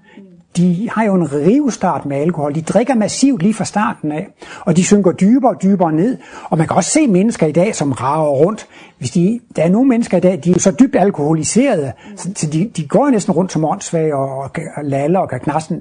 [0.56, 2.54] de har jo en rivstart med alkohol.
[2.54, 4.28] De drikker massivt lige fra starten af,
[4.60, 6.16] og de synker dybere og dybere ned.
[6.44, 8.66] Og man kan også se mennesker i dag, som rager rundt.
[8.98, 12.70] Hvis de, der er nogle mennesker i dag, de er så dybt alkoholiserede, så de,
[12.76, 15.80] de går næsten rundt som åndssvage og, og, og laller og kan knasten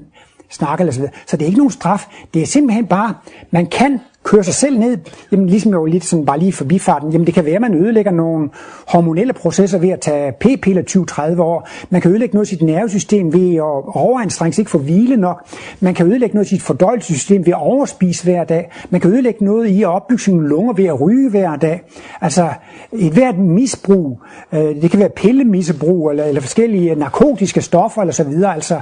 [0.50, 1.14] snakke eller så videre.
[1.26, 2.06] Så det er ikke nogen straf.
[2.34, 3.14] Det er simpelthen bare,
[3.50, 4.98] man kan kører sig selv ned,
[5.32, 8.12] jamen ligesom jo lidt sådan bare lige forbifarten, jamen det kan være, at man ødelægger
[8.12, 8.48] nogle
[8.88, 11.68] hormonelle processer ved at tage p-piller 20-30 år.
[11.90, 15.46] Man kan ødelægge noget af sit nervesystem ved at overanstrenge sig, ikke få hvile nok.
[15.80, 18.70] Man kan ødelægge noget af sit fordøjelsessystem ved at overspise hver dag.
[18.90, 21.82] Man kan ødelægge noget i at opbygge sine lunger ved at ryge hver dag.
[22.20, 22.48] Altså
[22.92, 24.20] et hvert misbrug,
[24.52, 28.54] øh, det kan være pillemisbrug eller, eller forskellige narkotiske stoffer eller så videre.
[28.54, 28.80] Altså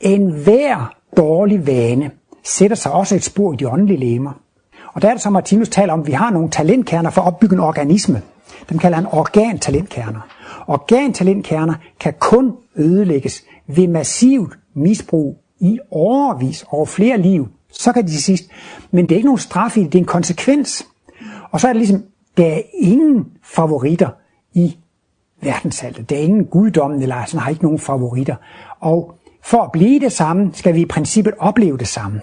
[0.00, 2.10] en hver dårlig vane
[2.44, 4.32] sætter sig også et spor i de åndelige lemmer.
[4.92, 7.26] Og der er det, som Martinus taler om, at vi har nogle talentkerner for at
[7.26, 8.22] opbygge en organisme.
[8.70, 10.20] Dem kalder han organtalentkerner.
[10.66, 17.48] Organtalentkerner kan kun ødelægges ved massivt misbrug i overvis over flere liv.
[17.72, 18.44] Så kan de til sidst.
[18.90, 20.86] Men det er ikke nogen straf i det, det er en konsekvens.
[21.50, 22.02] Og så er det ligesom,
[22.36, 24.08] der er ingen favoritter
[24.54, 24.76] i
[25.42, 26.10] verdenshaltet.
[26.10, 28.36] Der er ingen guddommen, eller sådan har ikke nogen favoritter.
[28.80, 32.20] Og for at blive det samme, skal vi i princippet opleve det samme.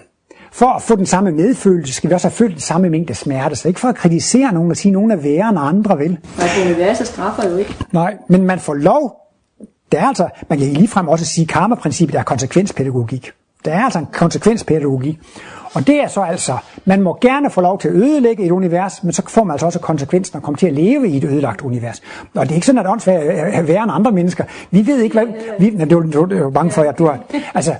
[0.52, 3.56] For at få den samme medfølelse, skal vi også have følt den samme mængde smerte.
[3.56, 6.18] Så ikke for at kritisere nogen og sige, at nogen er værre end andre, vel?
[6.38, 7.76] Nej, for universet straffer jo ikke.
[7.92, 9.16] Nej, men man får lov.
[9.92, 13.30] Det er altså, man kan ligefrem også sige, at karma-princippet er konsekvenspædagogik.
[13.64, 15.18] Der er altså en konsekvenspædagogik.
[15.74, 19.04] Og det er så altså, man må gerne få lov til at ødelægge et univers,
[19.04, 21.60] men så får man altså også konsekvensen at komme til at leve i et ødelagt
[21.60, 22.02] univers.
[22.34, 24.44] Og det er ikke sådan, at åndsvær er værre end andre mennesker.
[24.70, 25.26] Vi ved ikke, hvad...
[25.58, 27.18] Vi, det var, det var bange for, at du har...
[27.54, 27.74] Altså,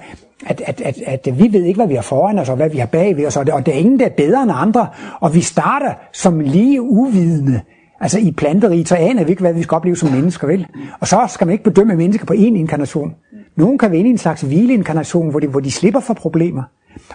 [0.46, 2.79] at, at, at, at vi ved ikke, hvad vi har foran os, og hvad vi
[2.79, 4.87] har bagved os, og det, og det er ingen, der er bedre end andre.
[5.20, 7.61] Og vi starter som lige uvidende.
[8.01, 10.66] Altså i planteriet, så aner vi ikke, hvad vi skal opleve som mennesker, vel?
[11.01, 13.14] Og så skal man ikke bedømme mennesker på én inkarnation.
[13.57, 16.62] Nogen kan være inde i en slags hvileinkarnation, hvor de, hvor de slipper for problemer.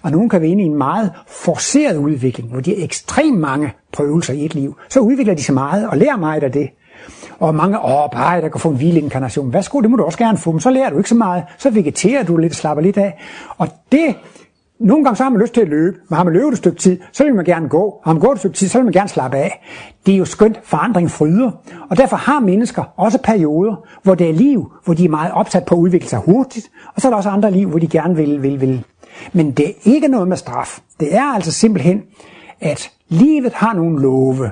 [0.02, 3.74] Og nogen kan være inde i en meget forceret udvikling, hvor de har ekstremt mange
[3.92, 4.76] prøvelser i et liv.
[4.90, 6.70] Så udvikler de sig meget og lærer meget af det.
[7.44, 9.54] Og mange, åh, bare der kan få en hvileinkarnation.
[9.54, 11.44] Værsgo, det må du også gerne få, men så lærer du ikke så meget.
[11.58, 13.22] Så vegeterer du lidt og slapper lidt af.
[13.58, 14.16] Og det,
[14.80, 16.78] nogle gange så har man lyst til at løbe, men har man løbet et stykke
[16.78, 18.02] tid, så vil man gerne gå.
[18.06, 19.64] Har man gået et stykke tid, så vil man gerne slappe af.
[20.06, 21.52] Det er jo skønt, forandring fryder.
[21.90, 25.66] Og derfor har mennesker også perioder, hvor det er liv, hvor de er meget opsat
[25.66, 28.16] på at udvikle sig hurtigt, og så er der også andre liv, hvor de gerne
[28.16, 28.84] vil, vil, vil
[29.34, 30.80] men det er ikke noget med straf.
[31.00, 32.02] Det er altså simpelthen,
[32.62, 34.52] at livet har nogle love,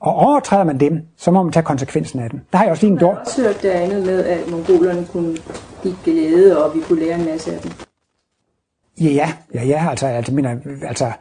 [0.00, 2.40] og overtræder man dem, så må man tage konsekvensen af dem.
[2.52, 3.08] Der har jeg også lige en dår.
[3.08, 5.36] Jeg har også hørt det andet med, at mongolerne kunne
[5.82, 7.70] give glæde, og vi kunne lære en masse af dem.
[9.00, 11.12] Ja, ja, ja, ja altså, altså, mener, altså,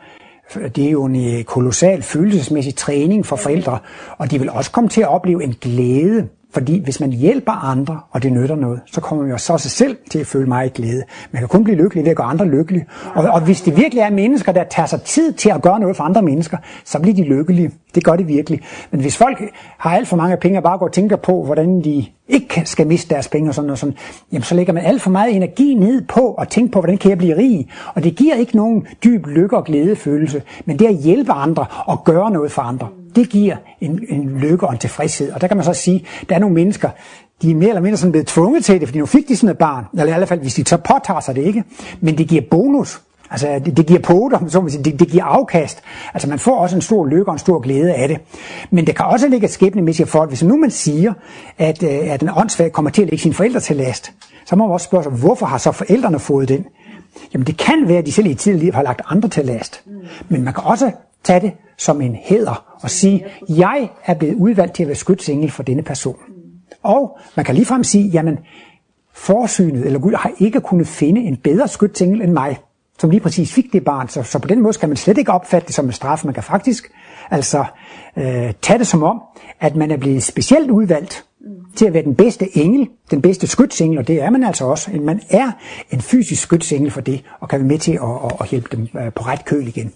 [0.75, 3.79] det er jo en kolossal følelsesmæssig træning for forældre,
[4.17, 7.99] og de vil også komme til at opleve en glæde fordi hvis man hjælper andre,
[8.11, 10.73] og det nytter noget, så kommer man jo så sig selv til at føle meget
[10.73, 11.03] glæde.
[11.31, 12.85] Man kan kun blive lykkelig ved at gøre andre lykkelige.
[13.15, 15.97] Og, og hvis det virkelig er mennesker, der tager sig tid til at gøre noget
[15.97, 17.71] for andre mennesker, så bliver de lykkelige.
[17.95, 18.61] Det gør det virkelig.
[18.91, 19.41] Men hvis folk
[19.77, 22.87] har alt for mange penge og bare går og tænker på, hvordan de ikke skal
[22.87, 23.95] miste deres penge og sådan og sådan,
[24.31, 27.09] jamen så lægger man alt for meget energi ned på at tænke på, hvordan kan
[27.09, 27.67] jeg blive rig?
[27.95, 32.03] Og det giver ikke nogen dyb lykke og glædefølelse, men det at hjælpe andre og
[32.03, 32.87] gøre noget for andre
[33.17, 35.31] det giver en, en lykke og en tilfredshed.
[35.31, 36.89] Og der kan man så sige, der er nogle mennesker,
[37.41, 39.49] de er mere eller mindre sådan blevet tvunget til det, fordi nu fik de sådan
[39.49, 41.63] et barn, eller i hvert fald, hvis de så påtager sig det ikke,
[42.01, 43.01] men det giver bonus.
[43.31, 45.81] Altså, det, det giver poter, så man det, det giver afkast.
[46.13, 48.17] Altså, man får også en stor lykke og en stor glæde af det.
[48.71, 51.13] Men det kan også ligge et skæbnemæssigt for, at hvis nu man siger,
[51.57, 54.11] at, øh, at en åndssvag kommer til at lægge sine forældre til last,
[54.45, 56.65] så må man også spørge sig, hvorfor har så forældrene fået den?
[57.33, 59.83] Jamen, det kan være, at de selv i tidligere liv har lagt andre til last.
[60.29, 60.91] Men man kan også
[61.27, 65.51] tage det som en heder og sige, jeg er blevet udvalgt til at være skytsengel
[65.51, 66.17] for denne person.
[66.83, 68.39] Og man kan ligefrem sige, jamen,
[69.13, 72.57] forsynet eller Gud har ikke kunnet finde en bedre skytsengel end mig.
[72.99, 74.09] som lige præcis fik det barn.
[74.09, 76.25] Så, så på den måde kan man slet ikke opfatte det som en straf.
[76.25, 76.91] Man kan faktisk
[77.29, 77.65] altså
[78.17, 79.21] øh, tage det som om,
[79.59, 81.25] at man er blevet specielt udvalgt
[81.75, 84.91] til at være den bedste engel, den bedste skytsengel, og det er man altså også.
[85.01, 85.51] Man er
[85.91, 88.87] en fysisk skytsengel for det, og kan være med til at, at, at hjælpe dem
[89.01, 89.91] øh, på ret køl igen.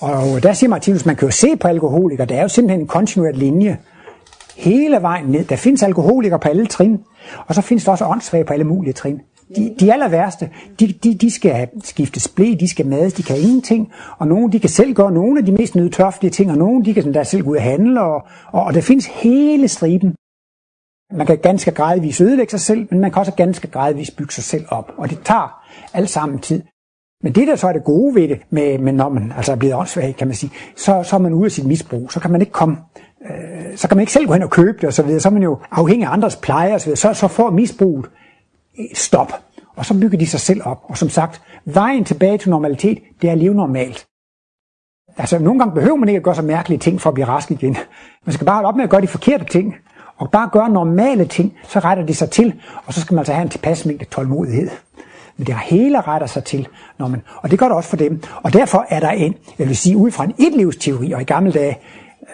[0.00, 2.86] Og der siger Martinus, man kan jo se på alkoholikere, der er jo simpelthen en
[2.86, 3.78] kontinuert linje
[4.56, 5.44] hele vejen ned.
[5.44, 6.98] Der findes alkoholikere på alle trin,
[7.46, 9.20] og så findes der også åndssvage på alle mulige trin.
[9.56, 13.36] De, de aller værste, de, de, de skal skiftes blæ, de skal mades, de kan
[13.36, 16.84] ingenting, og nogle de kan selv gøre nogle af de mest nødtørftige ting, og nogle
[16.84, 19.68] de kan sådan, der selv gå ud og handle, og, og, og der findes hele
[19.68, 20.14] striben.
[21.16, 24.44] Man kan ganske gradvist ødelægge sig selv, men man kan også ganske gradvist bygge sig
[24.44, 25.62] selv op, og det tager
[25.94, 26.62] alt sammen tid.
[27.22, 29.56] Men det der så er det gode ved det, med, med når man altså er
[29.56, 32.30] blevet åndssvag, kan man sige, så, så er man ude af sit misbrug, så kan
[32.30, 32.76] man ikke komme
[33.30, 35.28] øh, så kan man ikke selv gå hen og købe det og så videre, så
[35.28, 38.06] er man jo afhængig af andres pleje og så videre, så, så får misbruget
[38.78, 39.32] øh, stop.
[39.76, 40.78] Og så bygger de sig selv op.
[40.84, 44.06] Og som sagt, vejen tilbage til normalitet, det er at leve normalt.
[45.16, 47.50] Altså, nogle gange behøver man ikke at gøre så mærkelige ting for at blive rask
[47.50, 47.76] igen.
[48.26, 49.74] Man skal bare holde op med at gøre de forkerte ting,
[50.22, 52.54] og bare gøre normale ting, så retter de sig til,
[52.86, 54.70] og så skal man altså have en tilpas mængde tålmodighed.
[55.36, 58.22] Men det hele retter sig til, når man, og det gør det også for dem.
[58.42, 61.52] Og derfor er der en, jeg vil sige, ud fra en etlivsteori, og i gamle
[61.52, 61.78] dage,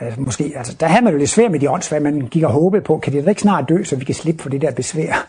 [0.01, 2.51] øh, måske, altså, der havde man jo lidt svært med de åndsvær, man gik og
[2.51, 4.72] håbede på, kan det da ikke snart dø, så vi kan slippe for det der
[4.72, 5.27] besvær.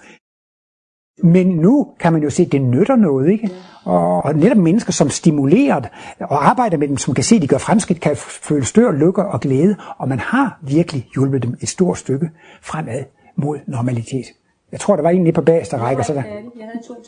[1.24, 3.50] Men nu kan man jo se, at det nytter noget, ikke?
[3.84, 5.82] Og, netop mennesker, som stimulerer
[6.20, 9.26] og arbejder med dem, som kan se, at de gør fremskridt, kan føle stør, lykke
[9.26, 12.30] og glæde, og man har virkelig hjulpet dem et stort stykke
[12.62, 13.04] fremad
[13.36, 14.26] mod normalitet.
[14.72, 16.04] Jeg tror, der var en lige på bagerste række.
[16.04, 16.24] Så der...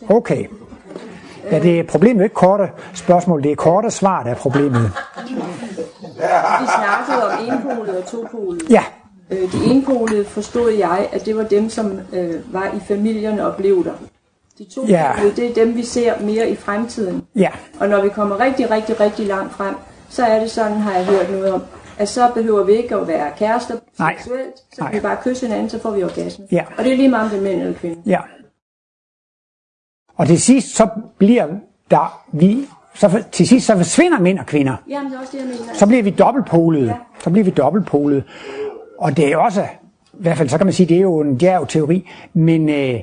[0.09, 0.45] Okay.
[1.51, 4.91] Ja, det er problemet ikke korte spørgsmål, det er korte svar, der er problemet.
[6.59, 8.61] Vi snakkede om enpolet og topolet.
[8.69, 8.83] Ja.
[9.31, 13.55] Øh, de enpolede forstod jeg, at det var dem, som øh, var i familierne og
[13.55, 13.93] blev der.
[14.57, 15.11] De to Ja.
[15.35, 17.23] det er dem, vi ser mere i fremtiden.
[17.35, 19.75] Ja, Og når vi kommer rigtig, rigtig, rigtig langt frem,
[20.09, 21.63] så er det sådan, har jeg hørt noget om,
[21.97, 24.15] at så behøver vi ikke at være kærester Nej.
[24.17, 24.91] seksuelt, så Nej.
[24.91, 26.45] kan vi bare kysse hinanden, så får vi orgasme.
[26.51, 26.63] Ja.
[26.77, 28.01] Og det er lige meget om det er mænd eller kvinder.
[28.05, 28.19] ja.
[30.17, 31.47] Og til sidst, så bliver
[31.91, 32.65] der, vi,
[32.95, 34.75] så til sidst, så forsvinder mænd og kvinder.
[34.89, 35.73] Jamen, det er også det, jeg mener.
[35.73, 36.85] så bliver vi dobbeltpolede.
[36.87, 36.95] Ja.
[37.23, 38.23] Så bliver vi dobbeltpolede.
[39.01, 39.61] Og det er også,
[40.13, 42.99] i hvert fald så kan man sige, det er jo en, det teori, men øh,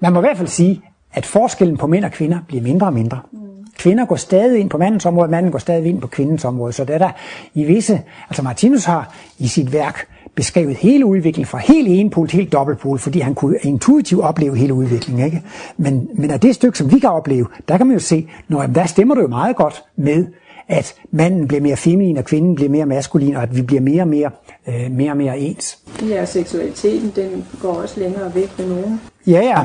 [0.00, 0.82] man må i hvert fald sige,
[1.12, 3.18] at forskellen på mænd og kvinder bliver mindre og mindre.
[3.32, 3.38] Mm.
[3.78, 6.72] Kvinder går stadig ind på mandens område, manden går stadig ind på kvindens område.
[6.72, 7.10] Så det er der
[7.54, 12.36] i visse, altså Martinus har i sit værk beskrevet hele udviklingen fra helt enpol til
[12.36, 15.24] helt dobbeltpol, fordi han kunne intuitivt opleve hele udviklingen.
[15.24, 15.42] Ikke?
[15.76, 18.66] Men, men af det stykke, som vi kan opleve, der kan man jo se, når
[18.66, 20.26] der stemmer det jo meget godt med,
[20.70, 24.02] at manden bliver mere feminin, og kvinden bliver mere maskulin, og at vi bliver mere
[24.02, 24.30] og mere,
[24.68, 25.78] øh, mere, og mere ens.
[26.08, 29.64] Ja, seksualiteten, den går også længere væk med nogen Ja, ja.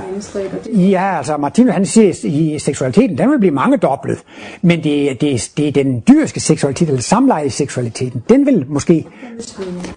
[0.74, 4.24] Ja, altså Martinus han siger, at i seksualiteten, den vil blive mange doblet.
[4.62, 9.06] Men det, det, det er den dyriske seksualitet, eller samlejeseksualiteten, den vil måske...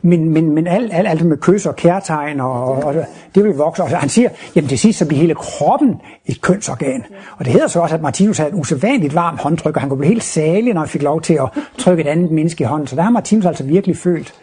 [0.02, 2.94] Men, men, men alt, alt, alt med kys og kærtegn, og, og, og
[3.34, 3.82] det vil vokse.
[3.82, 5.94] Og han siger, jamen til sidst så bliver hele kroppen
[6.26, 7.04] et kønsorgan.
[7.36, 9.98] Og det hedder så også, at Martinus havde et usædvanligt varmt håndtryk, og han kunne
[9.98, 12.86] blive helt salig, når han fik lov til at trykke et andet menneske i hånden.
[12.86, 14.34] Så der har Martinus altså virkelig følt.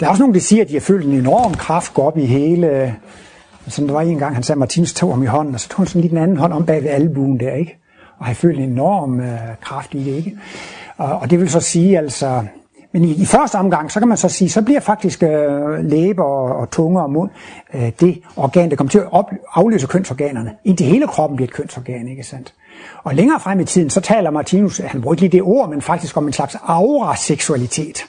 [0.00, 2.18] Der er også nogen, der siger, at de har følt en enorm kraft gå op
[2.18, 2.94] i hele...
[3.68, 5.68] Som der var en gang, han sagde, at Martinus tog ham i hånden, og så
[5.68, 7.78] tog han sådan lige den anden hånd om bag ved albuen der, ikke?
[8.18, 10.38] Og har følt en enorm øh, kraft i det, ikke?
[10.96, 12.42] Og, og det vil så sige, altså...
[12.92, 15.30] Men i, i første omgang, så kan man så sige, så bliver faktisk øh,
[15.84, 17.30] læber og, og tunge og mund
[17.74, 20.52] øh, det organ, der kommer til at op, afløse kønsorganerne.
[20.64, 22.54] Indtil hele kroppen bliver et kønsorgan, ikke sandt?
[23.04, 25.82] Og længere frem i tiden, så taler Martinus, han bruger ikke lige det ord, men
[25.82, 28.04] faktisk om en slags aura-seksualitet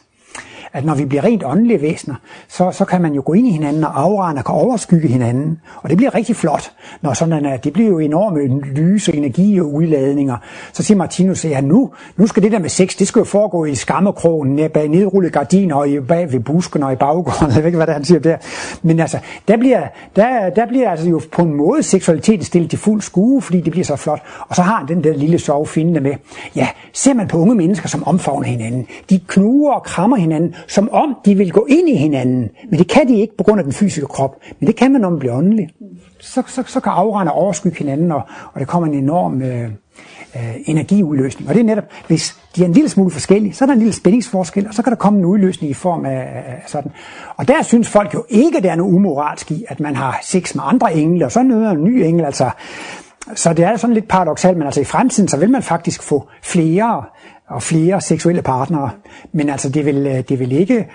[0.73, 2.15] at når vi bliver rent åndelige væsener,
[2.47, 5.59] så, så kan man jo gå ind i hinanden, og auraerne kan overskygge hinanden.
[5.75, 9.59] Og det bliver rigtig flot, når sådan er, øh, det bliver jo enorme lyse energi
[9.59, 10.37] og udladninger.
[10.73, 13.65] Så siger Martinus, ja nu, nu skal det der med sex, det skal jo foregå
[13.65, 17.65] i skammekrogen, ned bag nedrullede gardiner, og bag ved busken og i baggården, jeg ved
[17.65, 18.37] ikke, hvad det er, han siger der.
[18.81, 22.79] Men altså, der bliver, der, der bliver altså jo på en måde seksualiteten stillet til
[22.79, 24.21] fuld skue, fordi det bliver så flot.
[24.47, 26.13] Og så har han den der lille sjove finde med,
[26.55, 28.87] ja, ser man på unge mennesker, som omfavner hinanden.
[29.09, 32.49] De knuger og krammer hinanden, som om de vil gå ind i hinanden.
[32.69, 34.35] Men det kan de ikke på grund af den fysiske krop.
[34.59, 35.69] Men det kan man, når man bliver åndelig.
[36.19, 38.21] Så, så, så kan afrende overskygge hinanden, og,
[38.53, 39.69] og der kommer en enorm øh,
[40.35, 41.49] øh, energiudløsning.
[41.49, 43.79] Og det er netop, hvis de er en lille smule forskellige, så er der en
[43.79, 46.91] lille spændingsforskel, og så kan der komme en udløsning i form af, af sådan.
[47.37, 50.19] Og der synes folk jo ikke, at der er noget umoralsk i, at man har
[50.23, 52.49] sex med andre engle, og så nøder en ny engel, altså
[53.35, 56.27] så det er sådan lidt paradoxalt, men altså i fremtiden, så vil man faktisk få
[56.43, 57.03] flere
[57.49, 58.89] og flere seksuelle partnere.
[59.31, 60.87] Men altså, det vil, øh, det vil ikke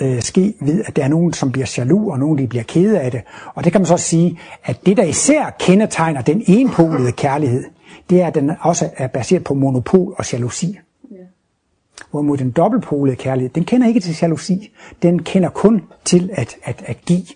[0.00, 3.00] øh, ske ved, at der er nogen, som bliver jaloux, og nogen, der bliver kede
[3.00, 3.20] af det.
[3.54, 7.64] Og det kan man så sige, at det, der især kendetegner den enpolede kærlighed,
[8.10, 10.78] det er, at den også er baseret på monopol og jalousi.
[11.10, 11.16] Ja.
[12.10, 14.72] Hvorimod den dobbeltpolede kærlighed, den kender ikke til jalousi.
[15.02, 17.26] Den kender kun til at, at, at give.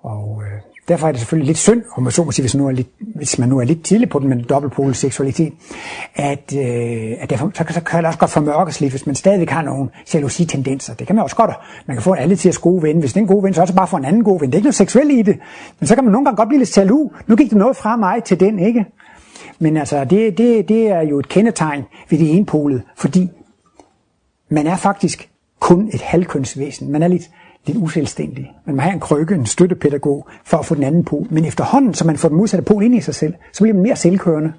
[0.00, 2.62] Og øh, derfor er det selvfølgelig lidt synd, om man så må sige, hvis, man
[2.62, 5.52] nu er lidt, hvis man nu er lidt tidlig på den med dobbeltpolet seksualitet,
[6.14, 9.50] at, øh, at derfor, så, så kan det også godt formørkes lidt, hvis man stadigvæk
[9.50, 10.94] har nogle jalousi-tendenser.
[10.94, 11.50] Det kan man også godt.
[11.86, 12.98] Man kan få en alle til at gode ven.
[12.98, 14.50] Hvis det er en god ven, så også bare få en anden god ven.
[14.50, 15.38] Det er ikke noget seksuelt i det.
[15.80, 17.12] Men så kan man nogle gange godt blive lidt jaloux.
[17.26, 18.86] Nu gik det noget fra mig til den, ikke?
[19.58, 23.30] Men altså, det, det, det er jo et kendetegn ved det enpolede, fordi
[24.48, 25.30] man er faktisk
[25.60, 26.92] kun et halvkønsvæsen.
[26.92, 27.22] Man er lidt,
[27.66, 28.52] lidt uselvstændig.
[28.66, 31.26] Man må have en krykke, en støttepædagog, for at få den anden pol.
[31.30, 33.82] Men efterhånden, så man får den modsatte pol ind i sig selv, så bliver man
[33.82, 34.52] mere selvkørende.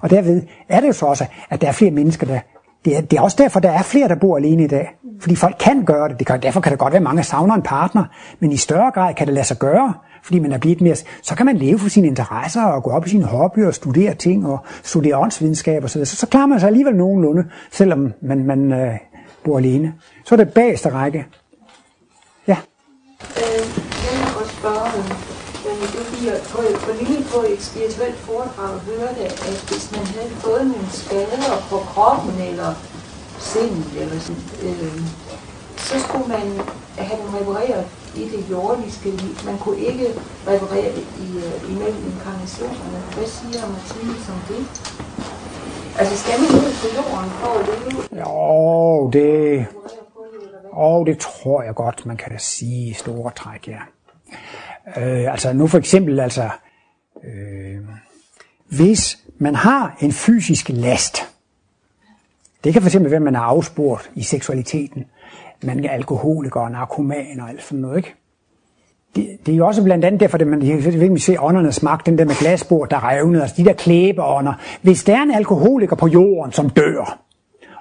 [0.00, 2.38] Og derved er det jo så også, at der er flere mennesker, der...
[2.84, 4.88] Det er, det er også derfor, der er flere, der bor alene i dag.
[5.20, 6.18] Fordi folk kan gøre det.
[6.18, 8.04] det kan, derfor kan det godt være, at mange savner en partner.
[8.40, 10.96] Men i større grad kan det lade sig gøre, fordi man er blevet mere...
[11.22, 14.14] Så kan man leve for sine interesser og gå op i sine hobbyer og studere
[14.14, 16.06] ting og studere åndsvidenskab videre.
[16.06, 18.94] Så, så klarer man sig alligevel nogenlunde, selvom man, man øh,
[19.44, 19.94] bor alene.
[20.24, 21.26] Så er det bageste række.
[23.40, 23.64] Øh,
[24.04, 24.90] jeg vil godt spørge,
[25.64, 29.92] men det er fordi, jeg på, på lille på et spirituelt foredrag hørte, at hvis
[29.96, 32.70] man havde fået nogle skader på kroppen eller
[33.38, 35.00] sindet, eller sådan, øh,
[35.76, 36.46] så skulle man
[36.98, 37.86] have dem repareret
[38.16, 39.34] i det jordiske liv.
[39.44, 40.06] Man kunne ikke
[40.48, 42.98] reparere det i, uh, imellem inkarnationerne.
[43.14, 44.62] Hvad siger Martinus om det?
[45.98, 48.02] Altså skal man ud på jorden for at leve?
[48.22, 49.66] Jo, det,
[50.76, 53.78] og det tror jeg godt, man kan da sige i store træk, ja.
[54.96, 56.48] Øh, altså nu for eksempel, altså,
[57.24, 57.78] øh,
[58.68, 61.16] hvis man har en fysisk last,
[62.64, 65.04] det kan fx være, at man er afspurgt i seksualiteten,
[65.62, 68.14] man er alkoholiker og narkoman og alt sådan noget, ikke?
[69.16, 70.60] Det, det er jo også blandt andet derfor, at man
[71.14, 74.52] vi ser åndernes magt, den der med glasbord, der revnede, altså de der klæbeånder.
[74.82, 77.18] Hvis der er en alkoholiker på jorden, som dør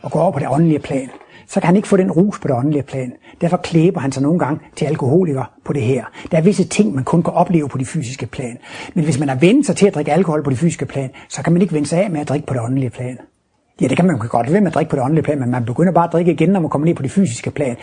[0.01, 1.09] og går over på det åndelige plan,
[1.47, 3.13] så kan han ikke få den rus på det åndelige plan.
[3.41, 6.05] Derfor klæber han sig nogle gange til alkoholiker på det her.
[6.31, 8.57] Der er visse ting, man kun kan opleve på de fysiske plan.
[8.93, 11.43] Men hvis man har vendt sig til at drikke alkohol på det fysiske plan, så
[11.43, 13.17] kan man ikke vende sig af med at drikke på det åndelige plan.
[13.81, 15.65] Ja, det kan man godt ved med at drikke på det åndelige plan, men man
[15.65, 17.77] begynder bare at drikke igen, når man kommer ned på det fysiske plan.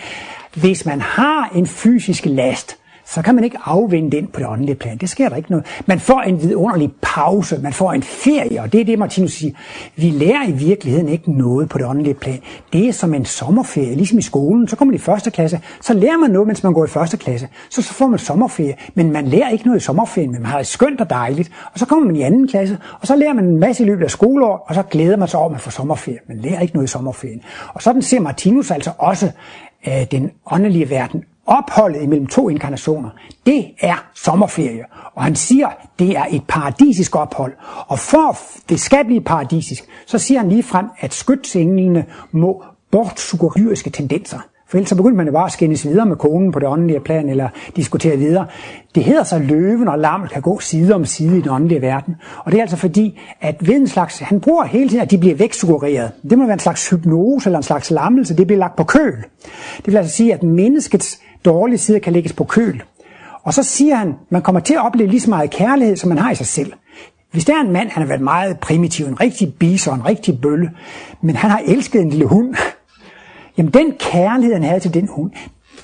[0.54, 2.78] Hvis man har en fysisk last,
[3.12, 4.98] så kan man ikke afvende den på det åndelige plan.
[4.98, 5.66] Det sker der ikke noget.
[5.86, 9.54] Man får en vidunderlig pause, man får en ferie, og det er det, Martinus siger.
[9.96, 12.38] Vi lærer i virkeligheden ikke noget på det åndelige plan.
[12.72, 14.68] Det er som en sommerferie, ligesom i skolen.
[14.68, 17.16] Så kommer man i første klasse, så lærer man noget, mens man går i første
[17.16, 17.48] klasse.
[17.70, 20.58] Så, så får man sommerferie, men man lærer ikke noget i sommerferien, men man har
[20.58, 21.50] det skønt og dejligt.
[21.72, 24.04] Og så kommer man i anden klasse, og så lærer man en masse i løbet
[24.04, 26.18] af skoleår, og så glæder man sig over, at man får sommerferie.
[26.28, 27.42] Man lærer ikke noget i sommerferien.
[27.74, 29.30] Og sådan ser Martinus altså også
[29.88, 33.10] øh, den åndelige verden opholdet imellem to inkarnationer,
[33.46, 34.84] det er sommerferie.
[35.14, 35.68] Og han siger,
[35.98, 37.52] det er et paradisisk ophold.
[37.86, 38.38] Og for
[38.68, 44.38] det skal blive paradisisk, så siger han lige frem, at skytsenglene må bortsuge dyriske tendenser.
[44.72, 47.00] For ellers så begyndte man jo bare at skændes videre med konen på det åndelige
[47.00, 48.46] plan, eller diskutere videre.
[48.94, 51.82] Det hedder så, at løven og lammet kan gå side om side i den åndelige
[51.82, 52.16] verden.
[52.44, 55.18] Og det er altså fordi, at ved en slags, han bruger hele tiden, at de
[55.18, 56.10] bliver vækstsuggereret.
[56.30, 59.16] Det må være en slags hypnose eller en slags lammelse, det bliver lagt på køl.
[59.76, 62.82] Det vil altså sige, at menneskets dårlige sider kan lægges på køl.
[63.42, 66.18] Og så siger han, man kommer til at opleve lige så meget kærlighed, som man
[66.18, 66.72] har i sig selv.
[67.32, 70.40] Hvis der er en mand, han har været meget primitiv, en rigtig biser, en rigtig
[70.40, 70.70] bølle,
[71.20, 72.54] men han har elsket en lille hund,
[73.58, 75.30] jamen den kærlighed, han havde til den hund,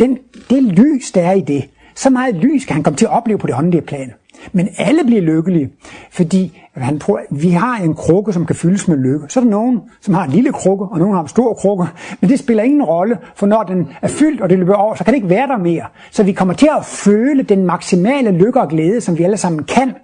[0.01, 0.19] den,
[0.51, 3.39] det lys, der er i det, så meget lys kan han komme til at opleve
[3.39, 4.13] på det åndelige plan.
[4.53, 5.71] Men alle bliver lykkelige,
[6.11, 9.27] fordi han prøver, vi har en krukke, som kan fyldes med lykke.
[9.29, 11.87] Så er der nogen, som har en lille krukke, og nogen har en stor krukke.
[12.21, 15.05] Men det spiller ingen rolle, for når den er fyldt, og det løber over, så
[15.05, 15.87] kan det ikke være der mere.
[16.11, 19.65] Så vi kommer til at føle den maksimale lykke og glæde, som vi alle sammen
[19.65, 19.95] kan.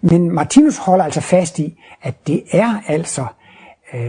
[0.00, 3.24] Men Martinus holder altså fast i, at det er altså
[3.94, 4.00] øh,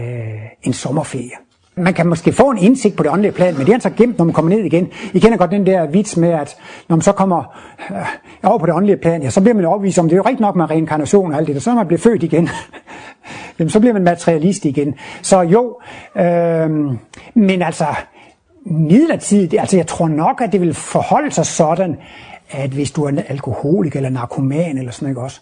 [0.62, 1.43] en sommerferie.
[1.76, 4.18] Man kan måske få en indsigt på det åndelige plan, men det er altså gemt,
[4.18, 4.88] når man kommer ned igen.
[5.12, 6.56] I kender godt den der vits med, at
[6.88, 7.58] når man så kommer
[7.90, 8.06] øh,
[8.42, 10.40] over på det åndelige plan, ja, så bliver man overbevist om, det er jo rigtigt
[10.40, 12.48] nok med reinkarnation og alt det, og så når man bliver født igen,
[13.58, 14.94] jamen, så bliver man materialist igen.
[15.22, 15.80] Så jo,
[16.16, 16.70] øh,
[17.34, 17.86] men altså,
[18.64, 21.96] midlertidigt, altså jeg tror nok, at det vil forholde sig sådan,
[22.50, 25.40] at hvis du er en alkoholik eller narkoman eller sådan noget også,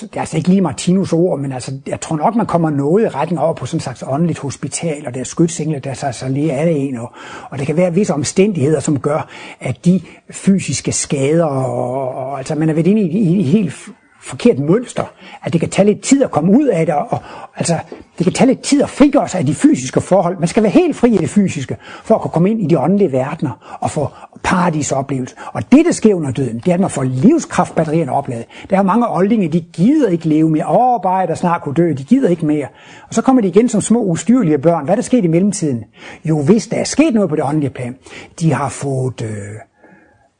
[0.00, 3.04] det er altså ikke lige Martinus ord, men altså, jeg tror nok, man kommer noget
[3.04, 6.12] i retning over på sådan en slags åndeligt hospital, og der er skytsengle, der så,
[6.12, 7.12] så lige alle en, og,
[7.50, 9.28] og der kan være visse omstændigheder, som gør,
[9.60, 10.00] at de
[10.30, 13.90] fysiske skader, og, og altså man er ved inde i, i, i helt
[14.22, 15.04] forkert mønster,
[15.42, 17.18] at det kan tage lidt tid at komme ud af det, og, og
[17.56, 17.78] altså,
[18.18, 20.38] det kan tage lidt tid at frigøre sig af de fysiske forhold.
[20.38, 22.78] Man skal være helt fri af det fysiske, for at kunne komme ind i de
[22.78, 24.08] åndelige verdener, og få
[24.42, 25.34] paradisoplevelse.
[25.52, 28.44] Og det, der sker under døden, det er, at man får livskraftbatterierne opladet.
[28.70, 32.28] Der er mange oldinge, de gider ikke leve mere, overarbejder snart kunne dø, de gider
[32.28, 32.66] ikke mere.
[33.08, 34.84] Og så kommer de igen som små ustyrlige børn.
[34.84, 35.84] Hvad er der sket i mellemtiden?
[36.24, 37.96] Jo, hvis der er sket noget på det åndelige plan,
[38.40, 39.30] de har fået øh,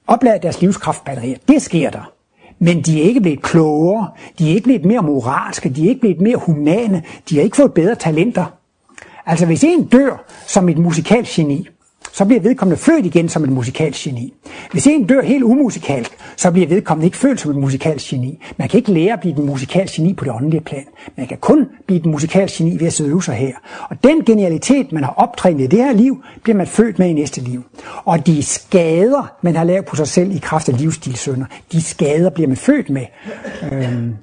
[0.07, 1.37] opladet deres livskraftbatterier.
[1.49, 2.13] Det sker der.
[2.63, 6.01] Men de er ikke blevet klogere, de er ikke blevet mere moralske, de er ikke
[6.01, 8.45] blevet mere humane, de har ikke fået bedre talenter.
[9.27, 11.69] Altså hvis en dør som et musikalgeni,
[12.13, 14.35] så bliver vedkommende født igen som et musikalsk geni.
[14.73, 18.43] Hvis en dør helt umusikalsk, så bliver vedkommende ikke født som et musikalsk geni.
[18.57, 20.85] Man kan ikke lære at blive et musikalgeni på det åndelige plan.
[21.17, 23.55] Man kan kun blive et musikalgeni ved at sidde og øve sig her.
[23.91, 27.13] Og den genialitet, man har optrænet i det her liv, bliver man født med i
[27.13, 27.63] næste liv.
[28.05, 32.31] Og de skader, man har lavet på sig selv i kraft af livsstilsønder, de skader
[32.31, 33.07] bliver man født med.
[33.73, 34.15] Øhm,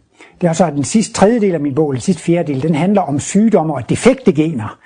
[0.42, 3.20] det er så den sidste tredjedel af min bog, den sidste fjerdedel, den handler om
[3.20, 4.78] sygdomme og defekte gener.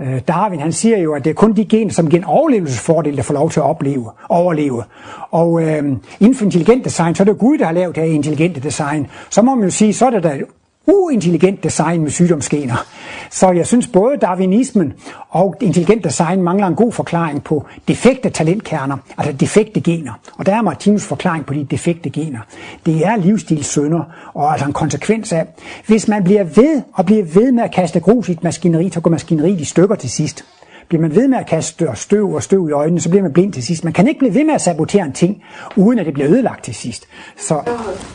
[0.00, 3.16] Øh, Darwin han siger jo, at det er kun de gener, som giver en overlevelsesfordel,
[3.16, 4.84] der får lov til at opleve, overleve.
[5.30, 5.84] Og øh,
[6.20, 9.06] inden for intelligent design, så er det Gud, der har lavet det her intelligente design.
[9.30, 10.40] Så må man jo sige, så er det da
[10.86, 12.86] uintelligent design med sygdomsgener.
[13.30, 14.92] Så jeg synes både darwinismen
[15.28, 20.12] og intelligent design mangler en god forklaring på defekte talentkerner, altså defekte gener.
[20.38, 22.40] Og der er Martinus forklaring på de defekte gener.
[22.86, 25.46] Det er livsstilssynder, og altså en konsekvens af,
[25.86, 29.00] hvis man bliver ved og bliver ved med at kaste grus i et maskineri, så
[29.00, 30.44] går maskineriet i stykker til sidst.
[30.92, 33.52] Bliver man ved med at kaste støv og støv i øjnene, så bliver man blind
[33.52, 33.84] til sidst.
[33.84, 35.42] Man kan ikke blive ved med at sabotere en ting,
[35.76, 37.08] uden at det bliver ødelagt til sidst.
[37.36, 37.54] Så...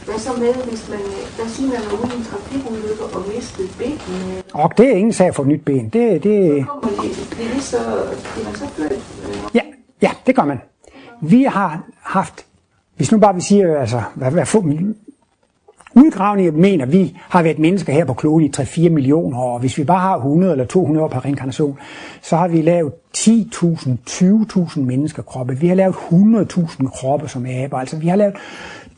[0.05, 0.99] Hvad så med, hvis man,
[1.37, 4.41] der siger man er ude i en trafikulykke og mistet benene?
[4.53, 5.89] Og det er ingen sag for et nyt ben.
[5.89, 6.65] Det, det...
[6.67, 7.77] Kommer de, bliver det så,
[8.33, 8.99] bliver man så født?
[9.53, 9.61] Ja,
[10.01, 10.61] ja, det gør man.
[11.21, 12.45] Vi har haft,
[12.95, 14.45] hvis nu bare vi siger, altså, hvad, hvad,
[15.97, 19.59] Udgravninger mener, at vi har været mennesker her på kloden i 3-4 millioner år.
[19.59, 21.77] Hvis vi bare har 100 eller 200 år per reinkarnation,
[22.21, 25.57] så har vi lavet 10.000, 20.000 menneskerkroppe.
[25.59, 27.77] Vi har lavet 100.000 kroppe som aber.
[27.77, 28.35] Altså vi har lavet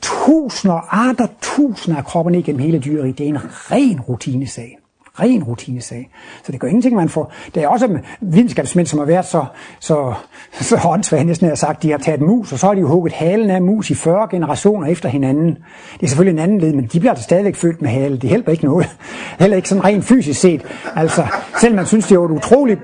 [0.01, 3.17] tusinder, arter, tusinder af kropperne igennem hele dyret.
[3.17, 4.78] Det er en ren rutinesag
[5.21, 6.09] ren rutinesag.
[6.43, 7.33] Så det gør ingenting, man får.
[7.55, 9.45] Det er også videnskabsmænd, som har været så,
[9.79, 10.13] så,
[10.51, 13.13] så håndsvage, næsten har sagt, de har taget mus, og så har de jo hugget
[13.13, 15.57] halen af mus i 40 generationer efter hinanden.
[15.93, 18.17] Det er selvfølgelig en anden led, men de bliver altså stadigvæk født med hale.
[18.17, 18.95] Det hjælper ikke noget.
[19.39, 20.61] Heller ikke sådan rent fysisk set.
[20.95, 21.27] Altså,
[21.61, 22.79] selv man synes, det er utroligt...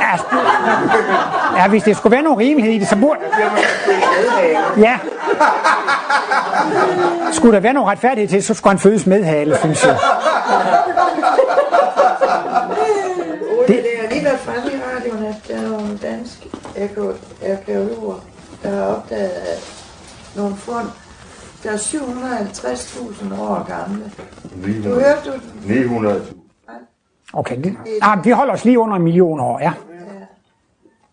[0.00, 0.18] Ja,
[1.56, 3.20] ja, hvis det skulle være nogen rimelighed i det, så burde...
[4.78, 4.98] Ja.
[7.32, 9.96] Skulle der være nogen retfærdighed til, så skulle han fødes med hale, synes jeg.
[13.68, 16.50] Det, det er lige været fremme i radioen, at der er nogle danske
[17.52, 18.14] arkeologer,
[18.62, 19.86] der har opdaget, at
[20.36, 20.86] nogle fund,
[21.62, 24.12] der er 750.000 år gamle.
[24.56, 24.94] 900.
[24.94, 26.08] Du hørte du?
[26.08, 26.36] 900.000.
[27.32, 29.72] Okay, det, ah, vi holder os lige under en million år, ja.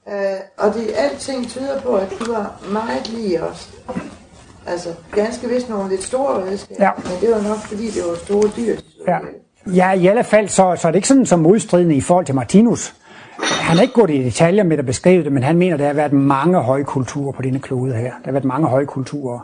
[0.07, 0.15] Øh,
[0.57, 3.69] og det, alting tyder på, at de var meget lige os.
[4.67, 6.91] Altså, ganske vist nogle lidt store redskaber, ja.
[6.97, 8.75] men det var nok, fordi det var store dyr.
[9.07, 9.17] Ja.
[9.73, 12.35] ja, i alle fald, så, så er det ikke sådan som modstridende i forhold til
[12.35, 12.95] Martinus.
[13.43, 15.87] Han har ikke gået i detaljer med at beskrive det, men han mener, at der
[15.87, 18.03] har været mange højkulturer på denne klode her.
[18.03, 19.39] Der har været mange højkulturer.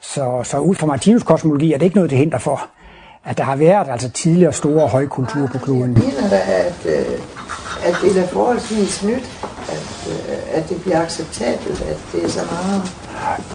[0.00, 2.68] Så, så ud fra Martinus kosmologi er det ikke noget til hinder for,
[3.24, 5.96] at der har været altså tidligere store højkulturer på kloden.
[5.96, 7.20] Jeg mener da, at, øh,
[7.84, 9.30] at det er forholdsvis nyt,
[10.52, 12.82] at, det bliver acceptabelt, at det er så meget.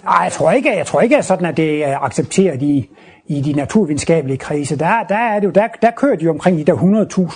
[0.04, 2.90] Nej, jeg tror ikke, jeg tror ikke at sådan, at det er accepteret i,
[3.26, 4.76] i de naturvidenskabelige krise.
[4.78, 6.74] Der, der, er det jo, der, der kører de omkring de der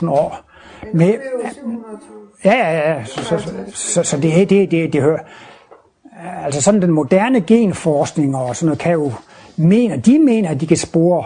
[0.01, 0.41] 100.000 år.
[0.95, 1.15] Med,
[2.45, 5.21] ja, ja, ja, så, så, så, så det, det, det, det hører.
[6.45, 9.13] Altså sådan den moderne genforskning og sådan noget kan jo
[9.57, 11.25] mene, de mener, at de kan spore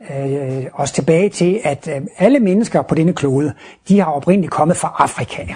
[0.00, 3.52] øh, os tilbage til, at øh, alle mennesker på denne klode,
[3.88, 5.46] de har oprindeligt kommet fra Afrika.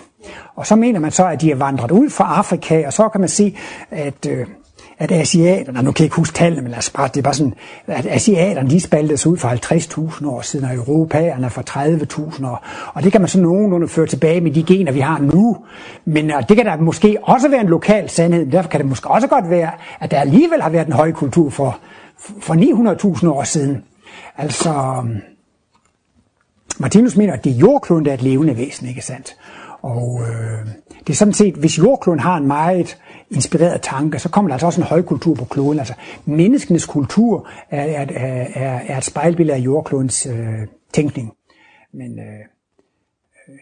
[0.57, 3.21] Og så mener man så, at de er vandret ud fra Afrika, og så kan
[3.21, 3.57] man se,
[3.91, 4.47] at, øh,
[4.99, 7.35] at asiaterne, nu kan jeg ikke huske tallene, men lad os bare, det er bare
[7.35, 7.55] sådan,
[7.87, 11.63] at asiaterne, de spaltes ud for 50.000 år siden, og europæerne for
[12.39, 12.67] 30.000 år.
[12.95, 15.57] Og det kan man så nogenlunde føre tilbage med de gener, vi har nu.
[16.05, 18.89] Men og det kan der måske også være en lokal sandhed, men derfor kan det
[18.89, 19.71] måske også godt være,
[20.01, 21.79] at der alligevel har været en høj kultur for,
[22.41, 22.55] for
[23.19, 23.83] 900.000 år siden.
[24.37, 25.21] Altså, øhm,
[26.79, 29.37] Martinus mener, at det er jordkloden, der er et levende væsen, ikke sandt?
[29.83, 30.67] Og øh,
[31.07, 32.99] det er sådan set, hvis jordkloden har en meget
[33.31, 35.79] inspireret tanke, så kommer der altså også en højkultur på kloden.
[35.79, 35.95] Altså,
[36.25, 38.07] menneskenes kultur er, er,
[38.55, 40.59] er, er et spejlbillede af jordklodens øh,
[40.93, 41.33] tænkning.
[41.93, 42.25] Men øh,
[43.49, 43.59] øh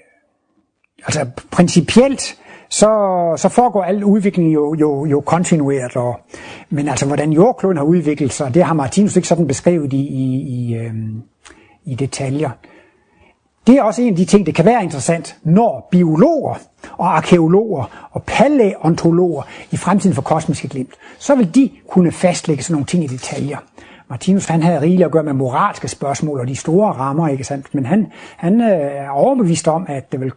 [1.07, 2.39] altså principielt,
[2.73, 2.89] så,
[3.37, 5.97] så foregår al udviklingen jo, jo, jo kontinuert.
[5.97, 6.21] Og,
[6.71, 10.43] men altså, hvordan jordkloden har udviklet sig, det har Martinus ikke sådan beskrevet i, i,
[10.43, 10.95] i, øh,
[11.85, 12.51] i detaljer.
[13.67, 16.55] Det er også en af de ting, det kan være interessant, når biologer
[16.99, 22.75] og arkeologer og paleontologer i fremtiden for kosmiske glimt, så vil de kunne fastlægge sådan
[22.75, 23.59] nogle ting i detaljer.
[24.11, 27.75] Martinus han havde rigeligt at gøre med moralske spørgsmål og de store rammer, ikke sandt?
[27.75, 28.07] men han,
[28.37, 30.33] han øh, er overbevist om, at det vil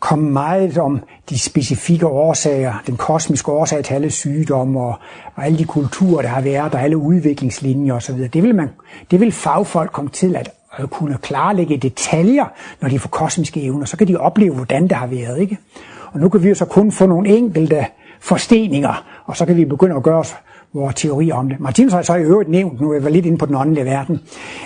[0.00, 4.94] kom meget om de specifikke årsager, den kosmiske årsag til alle sygdomme og,
[5.34, 8.18] og alle de kulturer, der har været, og alle udviklingslinjer osv.
[8.32, 8.68] Det vil, man,
[9.10, 12.44] det vil fagfolk komme til at kunne klarlægge detaljer,
[12.80, 13.84] når de får kosmiske evner.
[13.84, 15.38] Så kan de opleve, hvordan det har været.
[15.38, 15.58] Ikke?
[16.12, 17.86] Og nu kan vi jo så kun få nogle enkelte
[18.20, 20.36] forsteninger, og så kan vi begynde at gøre os
[20.74, 21.60] vores teori om det.
[21.60, 24.20] Martinus har så i øvrigt nævnt, nu er jeg lidt inde på den åndelige verden,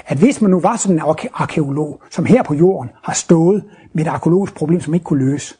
[0.06, 1.02] at hvis man nu var sådan en
[1.34, 5.54] arkeolog, som her på jorden har stået med et arkeologisk problem, som ikke kunne løse,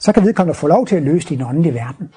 [0.00, 2.08] så kan vedkommende få lov til at løse det i den åndelige verden.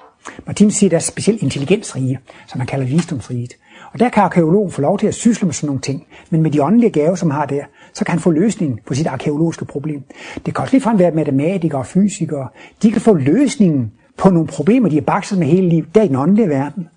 [0.48, 3.54] Martinus siger, at der er specielt intelligensrige, som man kalder visdomsriget.
[3.94, 6.08] Og der kan arkeologen få lov til at sysle med sådan nogle ting.
[6.30, 9.08] Men med de åndelige gaver, som har der, så kan han få løsningen på sit
[9.08, 10.04] arkeologiske problem.
[10.46, 12.48] Det kan også ligefrem være matematikere og fysikere.
[12.84, 16.08] De kan få løsningen på nogle problemer, de har bakset med hele livet, der i
[16.08, 16.90] den åndelige verden.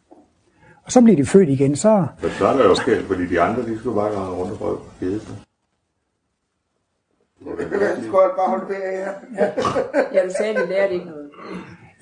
[0.84, 2.06] Og så bliver de født igen, så...
[2.22, 4.60] Men så er der jo skæld, fordi de andre, de skulle bare gå rundt og
[4.60, 4.78] røve
[8.02, 9.44] skulle bare holde ferie her.
[10.14, 11.30] Ja, du sagde, at vi lærte ikke noget.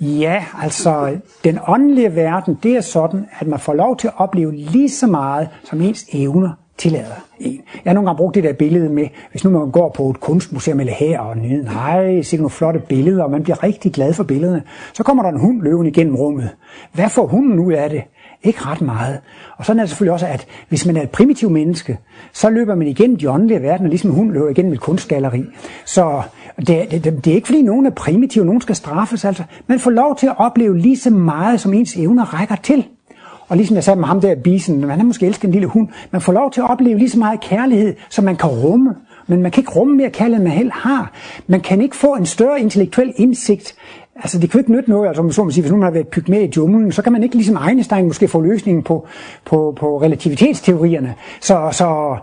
[0.01, 4.53] Ja, altså den åndelige verden, det er sådan, at man får lov til at opleve
[4.53, 7.61] lige så meget, som ens evner tillader en.
[7.85, 10.21] Jeg har nogle gange brugt det der billede med, hvis nu man går på et
[10.21, 14.15] kunstmuseum eller her og nyder, nej, se nogle flotte billeder, og man bliver rigtig glad
[14.15, 14.63] for billederne.
[14.93, 16.51] Så kommer der en hund løven igennem rummet.
[16.93, 18.03] Hvad får hunden ud af det?
[18.43, 19.21] Ikke ret meget.
[19.57, 21.99] Og sådan er det selvfølgelig også, at hvis man er et primitivt menneske,
[22.33, 25.45] så løber man igennem de åndelige verdener, ligesom hun løber igennem et kunstgalleri.
[25.85, 26.23] Så
[26.57, 29.25] det, det, det, er ikke fordi nogen er primitive, nogen skal straffes.
[29.25, 29.43] Altså.
[29.67, 32.85] Man får lov til at opleve lige så meget, som ens evner rækker til.
[33.49, 35.89] Og ligesom jeg sagde med ham der, bisen, man har måske elsket en lille hund,
[36.11, 38.95] man får lov til at opleve lige så meget kærlighed, som man kan rumme.
[39.27, 41.13] Men man kan ikke rumme mere kærlighed, end man selv har.
[41.47, 43.75] Man kan ikke få en større intellektuel indsigt
[44.23, 46.29] Altså det kan jo ikke nytte noget, altså, så man sige, hvis nogen har været
[46.29, 49.07] med i junglen, så kan man ikke ligesom Einstein måske få løsningen på,
[49.45, 51.15] på, på relativitetsteorierne.
[51.41, 52.17] Så, så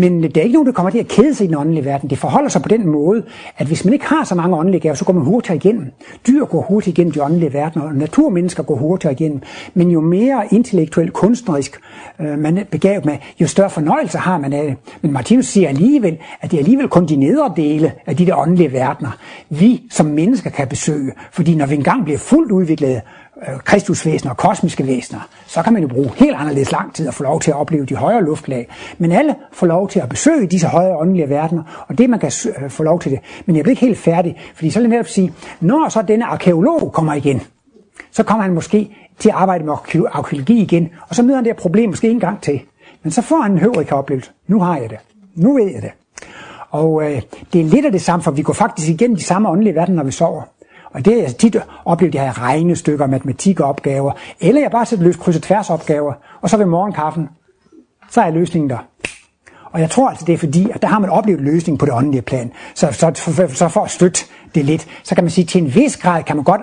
[0.00, 2.10] men der er ikke nogen, der kommer til at kede sig i den åndelige verden.
[2.10, 3.22] Det forholder sig på den måde,
[3.58, 5.86] at hvis man ikke har så mange åndelige gaver, så går man hurtigere igennem.
[6.26, 9.40] Dyr går hurtigt igennem de åndelige verdener, og naturmennesker går hurtigere igennem.
[9.74, 11.80] Men jo mere intellektuelt, kunstnerisk
[12.20, 14.76] øh, man er begavet med, jo større fornøjelse har man af det.
[15.02, 18.36] Men Martinus siger alligevel, at det er alligevel kun de nedre dele af de der
[18.36, 21.12] åndelige verdener, vi som mennesker kan besøge.
[21.32, 23.00] Fordi når vi engang bliver fuldt udviklet,
[23.48, 27.14] Øh, kristusvæsener og kosmiske væsener, så kan man jo bruge helt anderledes lang tid at
[27.14, 28.68] få lov til at opleve de højere luftlag.
[28.98, 32.32] Men alle får lov til at besøge disse højere åndelige verdener, og det man kan
[32.62, 33.20] øh, få lov til det.
[33.46, 36.24] Men jeg bliver ikke helt færdig, fordi så vil jeg netop sige, når så denne
[36.24, 37.42] arkeolog kommer igen,
[38.10, 39.74] så kommer han måske til at arbejde med
[40.12, 42.60] arkeologi igen, og så møder han det her problem måske en gang til.
[43.02, 44.30] Men så får han en høvrig oplevelse.
[44.46, 44.98] Nu har jeg det.
[45.34, 45.90] Nu ved jeg det.
[46.70, 47.22] Og øh,
[47.52, 49.96] det er lidt af det samme, for vi går faktisk igennem de samme åndelige verdener,
[49.96, 50.42] når vi sover.
[50.92, 55.04] Og det har jeg altså, tit oplevet, jeg har regnestykker, matematikopgaver, eller jeg bare sætter
[55.04, 57.28] løs kryds og tværs opgaver, og så ved morgenkaffen,
[58.10, 58.78] så er løsningen der.
[59.72, 61.94] Og jeg tror altså, det er fordi, at der har man oplevet løsningen på det
[61.94, 62.52] åndelige plan.
[62.74, 64.20] Så, så, så, så for at støtte
[64.54, 66.60] det lidt, så kan man sige, at til en vis grad kan man godt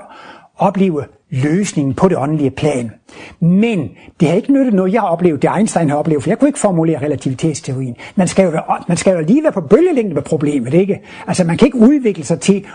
[0.57, 2.91] opleve løsningen på det åndelige plan.
[3.39, 6.39] Men det har ikke nyttet noget, jeg har oplevet, det Einstein har oplevet, for jeg
[6.39, 7.95] kunne ikke formulere relativitetsteorien.
[8.15, 10.99] Man skal jo, være, man skal jo lige være på bølgelængde med problemet, ikke?
[11.27, 12.65] Altså man kan ikke udvikle sig til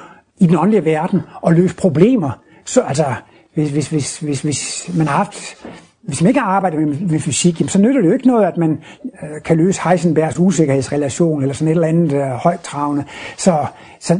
[0.42, 2.30] i den åndelige verden og løse problemer.
[2.64, 3.04] Så altså,
[3.54, 5.66] hvis, hvis, hvis, hvis, hvis man har haft
[6.02, 8.46] hvis man ikke har arbejdet med, med fysik, jamen, så nytter det jo ikke noget,
[8.46, 8.78] at man
[9.22, 13.04] øh, kan løse Heisenbergs usikkerhedsrelation eller sådan et eller andet øh, højtravende.
[13.36, 13.66] Så,
[14.00, 14.18] så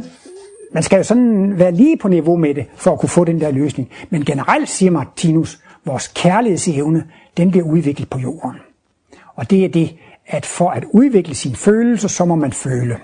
[0.73, 3.41] man skal jo sådan være lige på niveau med det, for at kunne få den
[3.41, 3.89] der løsning.
[4.09, 7.03] Men generelt siger Martinus, vores kærlighedsevne,
[7.37, 8.57] den bliver udviklet på jorden.
[9.35, 9.95] Og det er det,
[10.27, 12.97] at for at udvikle sine følelser, så må man føle.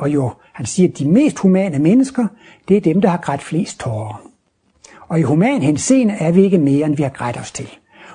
[0.00, 2.26] Og jo, han siger, at de mest humane mennesker,
[2.68, 4.22] det er dem, der har grædt flest tårer.
[5.08, 7.68] Og i human henseende er vi ikke mere, end vi har grædt os til.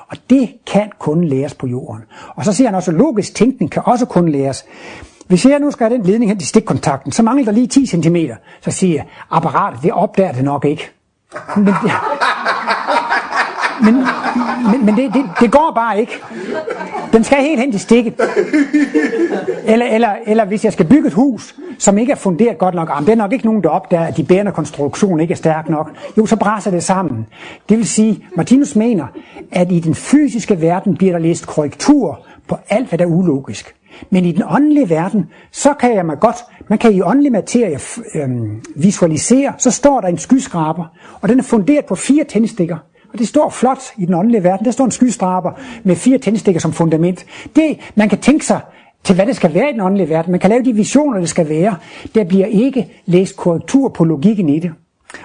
[0.07, 2.03] Og det kan kun læres på jorden.
[2.35, 4.65] Og så siger han også, at logisk tænkning kan også kun læres.
[5.27, 7.85] Hvis jeg nu skal have den ledning hen til stikkontakten, så mangler der lige 10
[7.85, 8.15] cm.
[8.61, 10.89] Så siger jeg, apparatet, det opdager det nok ikke.
[11.55, 11.65] Men,
[13.83, 13.95] men,
[14.71, 16.21] men, men det, det, det går bare ikke.
[17.13, 18.13] Den skal helt hen til stikket.
[19.65, 22.89] Eller, eller, eller hvis jeg skal bygge et hus, som ikke er funderet godt nok,
[22.89, 25.69] jamen, det er nok ikke nogen, der opdager, at de bærende konstruktion ikke er stærk
[25.69, 25.91] nok.
[26.17, 27.27] Jo, så brænder det sammen.
[27.69, 29.05] Det vil sige, Martinus mener,
[29.51, 33.75] at i den fysiske verden bliver der læst korrektur på alt, hvad der er ulogisk.
[34.09, 36.35] Men i den åndelige verden, så kan jeg mig godt,
[36.67, 37.79] man kan i åndelig materie
[38.15, 40.85] øhm, visualisere, så står der en skyskraber,
[41.21, 42.77] og den er funderet på fire tændstikker.
[43.15, 44.65] Og det står flot i den åndelige verden.
[44.65, 45.51] Der står en skystraber
[45.83, 47.25] med fire tændstikker som fundament.
[47.55, 48.59] Det, man kan tænke sig
[49.03, 50.31] til, hvad det skal være i den åndelige verden.
[50.31, 51.75] Man kan lave de visioner, det skal være.
[52.15, 54.71] Der bliver ikke læst korrektur på logikken i det.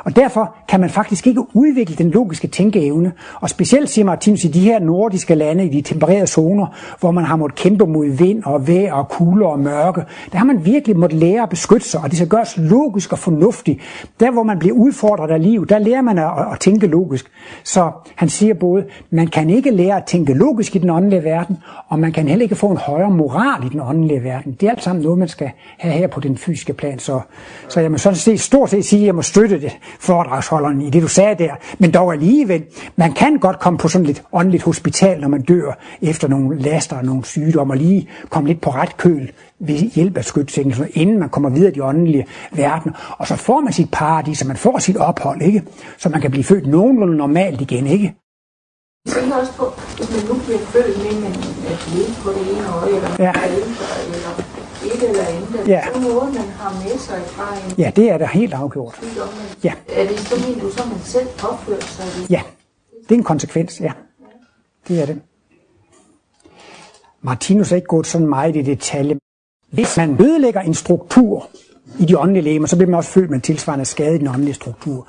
[0.05, 3.13] Og derfor kan man faktisk ikke udvikle den logiske tænkeevne.
[3.35, 6.67] Og specielt siger Martinus i de her nordiske lande, i de tempererede zoner,
[7.01, 10.03] hvor man har måttet kæmpe mod vind og vejr og kulde og mørke,
[10.33, 13.19] der har man virkelig måttet lære at beskytte sig, og det skal gøres logisk og
[13.19, 13.81] fornuftigt.
[14.21, 17.27] Der, hvor man bliver udfordret af liv, der lærer man at, at tænke logisk.
[17.65, 21.59] Så han siger både, man kan ikke lære at tænke logisk i den åndelige verden,
[21.89, 24.53] og man kan heller ikke få en højere moral i den åndelige verden.
[24.53, 26.99] Det er alt sammen noget, man skal have her på den fysiske plan.
[26.99, 27.21] Så,
[27.69, 29.70] så jeg må sådan set stort set sige, at jeg må støtte det
[30.01, 31.55] foredragsholderen i det, du sagde der.
[31.79, 32.65] Men dog alligevel,
[32.97, 36.97] man kan godt komme på sådan lidt åndeligt hospital, når man dør efter nogle laster
[36.97, 41.19] og nogle sygdomme, og lige komme lidt på ret køl ved hjælp af skytsængen, inden
[41.19, 42.93] man kommer videre i de åndelige verden.
[43.19, 45.63] Og så får man sit paradis, så man får sit ophold, ikke?
[45.99, 48.15] Så man kan blive født nogenlunde normalt igen, ikke?
[49.07, 49.65] Jeg tænker også på,
[49.97, 51.25] hvis man nu bliver født med en
[51.73, 53.33] atlet på det ene øje, eller Ja.
[54.15, 54.40] eller
[54.95, 55.83] et eller andet, Ja.
[55.95, 58.99] så noget, man har med sig fra en Ja, det er da helt afgjort.
[59.03, 59.29] sygdom.
[59.65, 59.73] Ja.
[59.89, 62.31] Er det så mener du, så man selv påfører sig det?
[62.31, 62.43] Ja,
[63.03, 63.93] det er en konsekvens, ja.
[64.89, 65.21] Det er det.
[67.23, 69.19] Martinus er ikke gået sådan meget i detalje.
[69.71, 71.49] Hvis man ødelægger en struktur
[71.99, 74.29] i de åndelige legemer, så bliver man også født med en tilsvarende skade i den
[74.29, 75.09] åndelige struktur.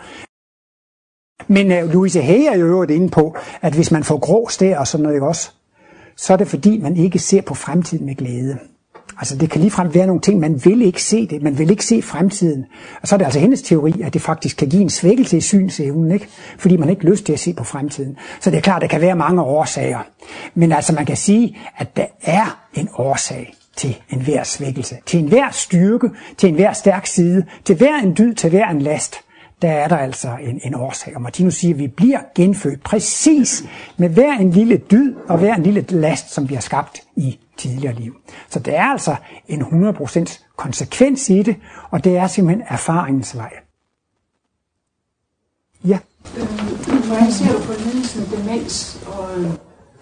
[1.47, 4.79] Men uh, Louise Hay er jo øvrigt inde på, at hvis man får grå stær
[4.79, 5.51] og sådan noget ikke også,
[6.15, 8.57] så er det fordi, man ikke ser på fremtiden med glæde.
[9.21, 11.85] Altså det kan ligefrem være nogle ting, man vil ikke se det, man vil ikke
[11.85, 12.65] se fremtiden.
[13.01, 15.41] Og så er det altså hendes teori, at det faktisk kan give en svækkelse i
[15.41, 16.27] synsevnen, ikke?
[16.57, 18.17] fordi man ikke har lyst til at se på fremtiden.
[18.39, 19.99] Så det er klart, der kan være mange årsager.
[20.53, 25.51] Men altså man kan sige, at der er en årsag til enhver svækkelse, til enhver
[25.51, 29.15] styrke, til enhver stærk side, til hver en dyd, til hver en last
[29.61, 31.15] der er der altså en, en årsag.
[31.15, 33.63] Og Martinus siger, at vi bliver genfødt præcis
[33.97, 37.39] med hver en lille dyd og hver en lille last, som vi har skabt i
[37.57, 38.15] tidligere liv.
[38.49, 39.15] Så der er altså
[39.47, 41.55] en 100% konsekvens i det,
[41.91, 43.51] og det er simpelthen erfaringens vej.
[45.85, 45.99] Ja,
[46.37, 49.51] Øh, Hvordan ser du på lidelsen demens, og øh,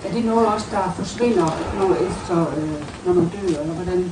[0.05, 1.47] er det noget også, der forsvinder
[1.79, 4.11] når efter, øh, når man dør, eller hvordan?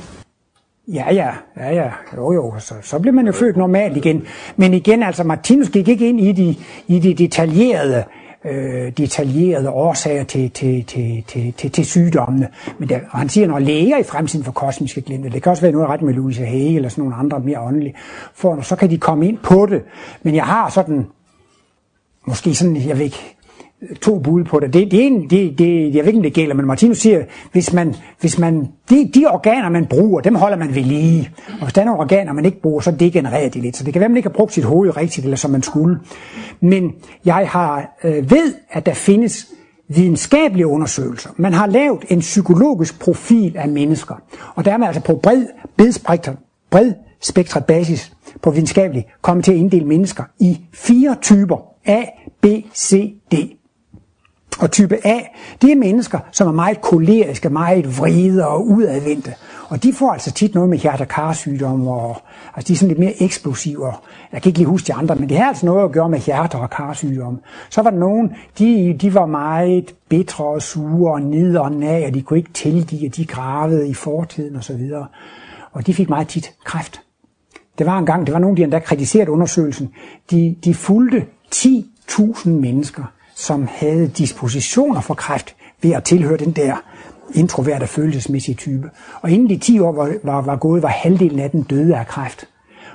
[0.94, 4.26] Ja, ja, ja, ja, jo, jo, så, så bliver man jo født normalt igen.
[4.56, 8.04] Men igen, altså Martinus gik ikke ind i de, i de detaljerede
[8.44, 12.48] øh, detaljerede årsager til, til, til, til, til, til sygdommene.
[12.78, 15.62] Men der, og han siger, når læger i fremtiden for kosmiske glemte, det kan også
[15.62, 17.94] være noget ret med Louise Hage eller sådan nogle andre mere åndelige,
[18.34, 19.82] for så kan de komme ind på det.
[20.22, 21.06] Men jeg har sådan,
[22.26, 23.36] måske sådan, jeg ved ikke,
[24.00, 24.72] to bud på det.
[24.72, 27.72] Det, det, ene, det, det jeg ved ikke, om det gælder, men Martinus siger, hvis
[27.72, 31.30] man, hvis man, de, de organer, man bruger, dem holder man ved lige.
[31.48, 33.76] Og hvis der er nogle organer, man ikke bruger, så degenererer de lidt.
[33.76, 35.98] Så det kan være, man ikke har brugt sit hoved rigtigt, eller som man skulle.
[36.60, 36.92] Men
[37.24, 39.46] jeg har øh, ved, at der findes
[39.88, 41.30] videnskabelige undersøgelser.
[41.36, 44.14] Man har lavet en psykologisk profil af mennesker.
[44.54, 46.36] Og der er man altså på bred, bredspektret,
[46.70, 48.12] bred spektret basis
[48.42, 51.56] på videnskabelig kommet til at inddele mennesker i fire typer.
[51.86, 52.04] A,
[52.40, 53.57] B, C, D.
[54.58, 55.20] Og type A,
[55.62, 59.34] det er mennesker, som er meget koleriske, meget vrede og udadvendte.
[59.68, 62.16] Og de får altså tit noget med hjerte-karsygdomme, og
[62.56, 63.92] altså de er sådan lidt mere eksplosive.
[64.32, 66.18] Jeg kan ikke lige huske de andre, men det har altså noget at gøre med
[66.18, 67.38] hjerte- og karsygdomme.
[67.70, 72.06] Så var der nogen, de, de var meget bitre og sure og ned og nag,
[72.06, 74.90] og de kunne ikke tilgive, at de gravede i fortiden osv.
[75.72, 77.00] Og de fik meget tit kræft.
[77.78, 79.90] Det var engang, det var nogen, der endda kritiserede undersøgelsen.
[80.30, 86.76] De, de fulgte 10.000 mennesker, som havde dispositioner for kræft ved at tilhøre den der
[87.34, 88.90] introverte følelsesmæssige type.
[89.22, 92.06] Og inden de 10 år var, var, var gået, var halvdelen af dem døde af
[92.06, 92.48] kræft.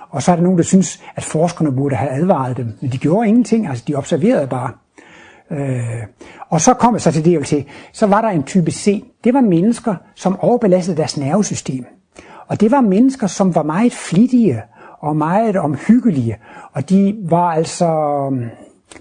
[0.10, 2.98] Og så er der nogen, der synes, at forskerne burde have advaret dem, men de
[2.98, 4.72] gjorde ingenting, altså de observerede bare.
[5.52, 6.04] Øh,
[6.50, 7.54] og så kom jeg så til DLT,
[7.94, 9.04] så var der en type C.
[9.24, 11.86] Det var mennesker, som overbelastede deres nervesystem.
[12.48, 14.62] Og det var mennesker, som var meget flittige
[15.00, 16.38] og meget omhyggelige.
[16.74, 17.90] Og de var altså...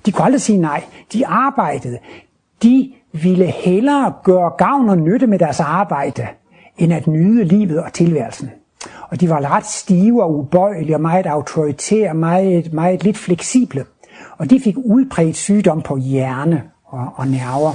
[0.07, 0.85] De kunne aldrig sige nej.
[1.13, 1.99] De arbejdede.
[2.63, 6.27] De ville hellere gøre gavn og nytte med deres arbejde,
[6.79, 8.51] end at nyde livet og tilværelsen.
[9.11, 13.85] Og de var ret stive og ubøjelige og meget autoritære, meget, meget lidt fleksible.
[14.39, 17.73] Og de fik udbredt sygdom på hjerne og, og nerver.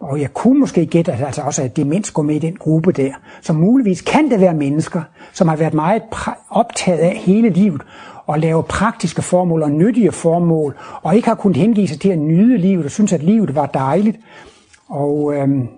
[0.00, 2.92] Og jeg kunne måske gætte, at altså også at demens går med i den gruppe
[2.92, 3.12] der.
[3.40, 5.02] Så muligvis kan det være mennesker,
[5.32, 6.02] som har været meget
[6.50, 7.82] optaget af hele livet,
[8.26, 12.18] og lave praktiske formål og nyttige formål, og ikke har kunnet hengive sig til at
[12.18, 14.16] nyde livet, og synes, at livet var dejligt.
[14.88, 15.68] Og øhm,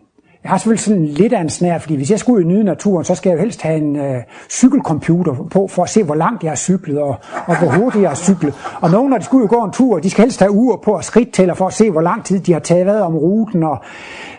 [0.47, 2.65] jeg har selvfølgelig sådan lidt af en snær, fordi hvis jeg skulle ud i nyde
[2.65, 6.15] naturen, så skal jeg jo helst have en øh, cykelcomputer på, for at se, hvor
[6.15, 7.17] langt jeg har cyklet, og,
[7.47, 8.55] og hvor hurtigt jeg har cyklet.
[8.81, 10.95] Og nogen, når de skulle ud gå en tur, de skal helst have uger på
[10.95, 13.63] at skridttæller, for at se, hvor lang tid de har taget om ruten.
[13.63, 13.79] Og,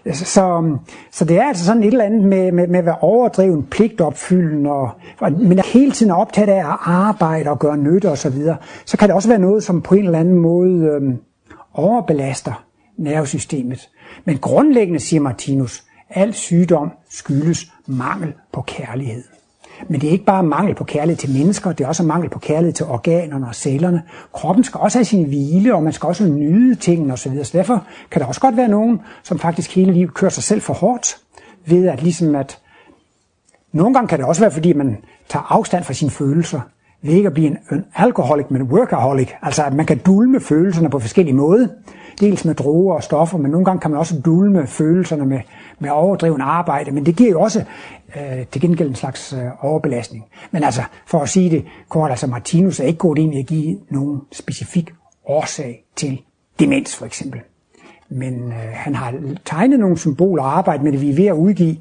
[0.06, 0.78] øh, så,
[1.12, 4.72] så det er altså sådan et eller andet med, med, med at være overdreven, pligtopfyldende,
[4.72, 4.90] og,
[5.20, 8.58] og, men hele tiden er optaget af at arbejde og gøre nytte osv., så, videre,
[8.86, 11.14] så kan det også være noget, som på en eller anden måde øh,
[11.74, 12.64] overbelaster
[12.98, 13.90] nervesystemet.
[14.26, 19.24] Men grundlæggende, siger Martinus, al sygdom skyldes mangel på kærlighed.
[19.88, 22.40] Men det er ikke bare mangel på kærlighed til mennesker, det er også mangel på
[22.40, 24.04] kærlighed til organerne og cellerne.
[24.34, 27.44] Kroppen skal også have sin hvile, og man skal også nyde tingene osv.
[27.44, 30.62] Så derfor kan der også godt være nogen, som faktisk hele livet kører sig selv
[30.62, 31.18] for hårdt,
[31.66, 32.60] ved at ligesom at
[33.72, 34.98] nogle gange kan det også være, fordi man
[35.30, 36.62] tager afstand fra sine følelser,
[37.02, 39.30] ved ikke at blive en, en alkoholik, men en workaholic.
[39.42, 41.68] Altså at man kan dulme følelserne på forskellige måder.
[42.20, 45.40] Dels med droger og stoffer, men nogle gange kan man også dulme følelserne med,
[45.80, 46.92] med overdreven arbejde.
[46.92, 47.64] Men det giver jo også
[48.16, 50.26] øh, til gengæld en slags øh, overbelastning.
[50.52, 53.46] Men altså, for at sige det kort, altså Martinus er ikke gået ind i at
[53.46, 54.94] give nogen specifik
[55.26, 56.22] årsag til
[56.60, 57.42] demens for eksempel.
[58.10, 59.14] Men øh, han har
[59.46, 61.78] tegnet nogle symboler og arbejdet med det, vi er ved at udgive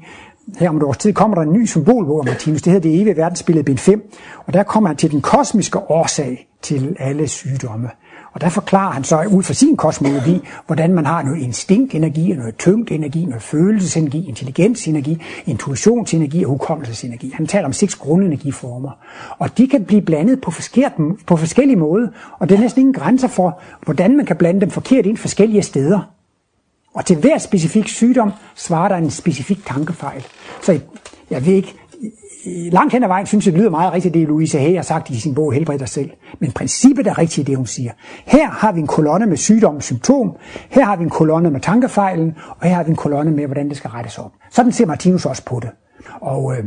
[0.59, 2.61] her om et års tid kommer der en ny symbolbog af Martinus.
[2.61, 4.11] Det hedder det evige verdensbillede, bind 5.
[4.45, 7.89] Og der kommer han til den kosmiske årsag til alle sygdomme.
[8.33, 12.57] Og der forklarer han så ud fra sin kosmologi, hvordan man har noget instinktenergi, noget
[12.57, 17.31] tyngt energi, noget følelsesenergi, intelligensenergi, intuitionsenergi og hukommelsesenergi.
[17.33, 18.91] Han taler om seks grundenergiformer.
[19.39, 20.51] Og de kan blive blandet på,
[21.27, 22.07] på forskellige måder,
[22.39, 25.63] og det er næsten ingen grænser for, hvordan man kan blande dem forkert ind forskellige
[25.63, 25.99] steder.
[26.93, 30.25] Og til hver specifik sygdom svarer der en specifik tankefejl.
[30.61, 30.79] Så
[31.29, 31.75] jeg ved ikke,
[32.45, 34.81] Øh, langt hen ad vejen synes jeg, det lyder meget rigtigt, det Louise Hay har
[34.81, 36.09] sagt i sin bog Helbred dig selv.
[36.39, 37.91] Men princippet er rigtigt, det hun siger.
[38.25, 40.35] Her har vi en kolonne med sygdom og symptom,
[40.69, 43.69] her har vi en kolonne med tankefejlen, og her har vi en kolonne med, hvordan
[43.69, 44.31] det skal rettes op.
[44.51, 45.69] Sådan ser Martinus også på det.
[46.21, 46.63] Og øh,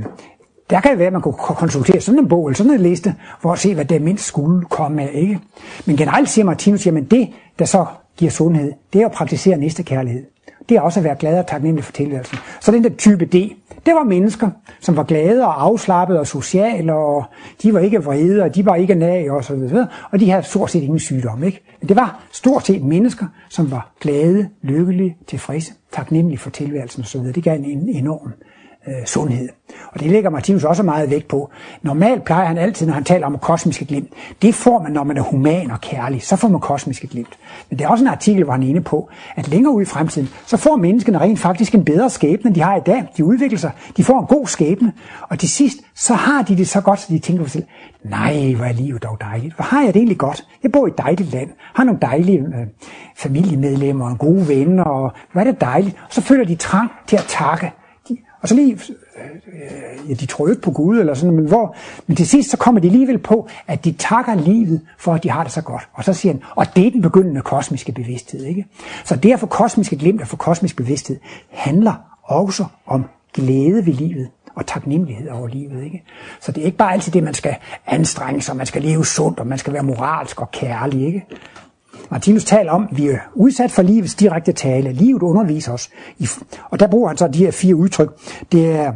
[0.71, 3.14] der kan det være, at man kunne konsultere sådan en bog eller sådan en liste,
[3.43, 5.11] for at se, hvad det mindst skulle komme af.
[5.14, 5.41] Ikke?
[5.87, 9.83] Men generelt siger Martinus, jamen det, der så giver sundhed, det er at praktisere næste
[9.83, 10.25] kærlighed.
[10.71, 12.39] Det er også at være glad og taknemmelig for tilværelsen.
[12.61, 13.35] Så den der type D,
[13.87, 14.51] det var mennesker,
[14.81, 17.25] som var glade og afslappede og sociale, og
[17.62, 20.43] de var ikke vrede, og de var ikke nag og så videre, og de havde
[20.43, 21.45] stort set ingen sygdom.
[21.45, 21.62] Ikke?
[21.81, 27.07] Men det var stort set mennesker, som var glade, lykkelige, tilfredse, taknemmelige for tilværelsen og
[27.07, 27.33] så videre.
[27.33, 28.33] Det gav en enorm
[28.89, 29.49] øh, sundhed.
[29.93, 31.51] Og det lægger Martinus også meget vægt på.
[31.83, 34.09] Normalt plejer han altid, når han taler om kosmiske glimt,
[34.43, 37.39] det får man, når man er human og kærlig, så får man kosmiske glimt.
[37.70, 39.85] Men det er også en artikel, hvor han er inde på, at længere ud i
[39.85, 43.05] fremtiden, så får menneskene rent faktisk en bedre skæbne, end de har i dag.
[43.16, 46.68] De udvikler sig, de får en god skæbne, og til sidst, så har de det
[46.68, 47.64] så godt, så de tænker på sig selv,
[48.11, 49.55] nej, hvor er livet dog dejligt.
[49.55, 50.47] Hvor har jeg det egentlig godt?
[50.62, 52.66] Jeg bor i et dejligt land, har nogle dejlige øh,
[53.16, 55.97] familiemedlemmer, og gode venner, og hvad er det dejligt?
[56.09, 57.72] Og så føler de trang til at takke
[58.41, 61.76] og så lige, øh, ja, de tror ikke på Gud eller sådan, men, hvor,
[62.07, 65.30] men til sidst så kommer de alligevel på, at de takker livet for, at de
[65.30, 65.88] har det så godt.
[65.93, 68.45] Og så siger han, og det er den begyndende kosmiske bevidsthed.
[68.45, 68.66] Ikke?
[69.05, 71.18] Så derfor kosmiske glimt og for kosmisk bevidsthed
[71.51, 75.84] handler også om glæde ved livet og taknemmelighed over livet.
[75.84, 76.05] Ikke?
[76.41, 79.41] Så det er ikke bare altid det, man skal anstrenge sig, man skal leve sundt,
[79.41, 81.07] og man skal være moralsk og kærlig.
[81.07, 81.26] Ikke?
[82.11, 84.93] Martinus taler om, at vi er udsat for livets direkte tale.
[84.93, 85.91] Livet underviser os.
[86.71, 88.09] Og der bruger han så de her fire udtryk.
[88.53, 88.93] Det er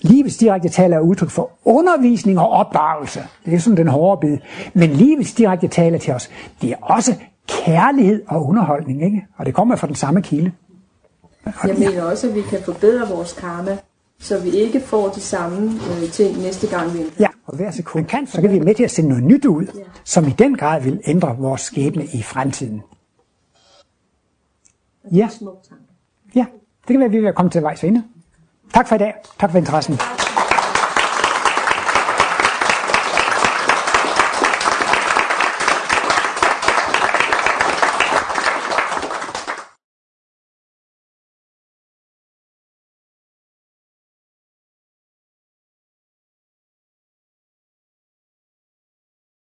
[0.00, 3.20] Livets direkte tale er udtryk for undervisning og opdragelse.
[3.46, 4.38] Det er sådan den hårde bid.
[4.74, 6.30] Men livets direkte tale til os,
[6.62, 7.14] det er også
[7.48, 9.04] kærlighed og underholdning.
[9.04, 9.26] Ikke?
[9.36, 10.52] Og det kommer fra den samme kilde.
[11.64, 13.78] Jeg mener også, at vi kan forbedre vores karma
[14.20, 18.06] så vi ikke får de samme øh, ting næste gang vi Ja, og hver sekund
[18.06, 19.80] kan, så kan vi med til at sende noget nyt ud, ja.
[20.04, 22.82] som i den grad vil ændre vores skæbne i fremtiden.
[25.12, 25.28] Ja.
[26.34, 26.46] Ja,
[26.80, 28.04] det kan være, at vi vil komme til vejs inde.
[28.74, 29.14] Tak for i dag.
[29.38, 29.98] Tak for interessen.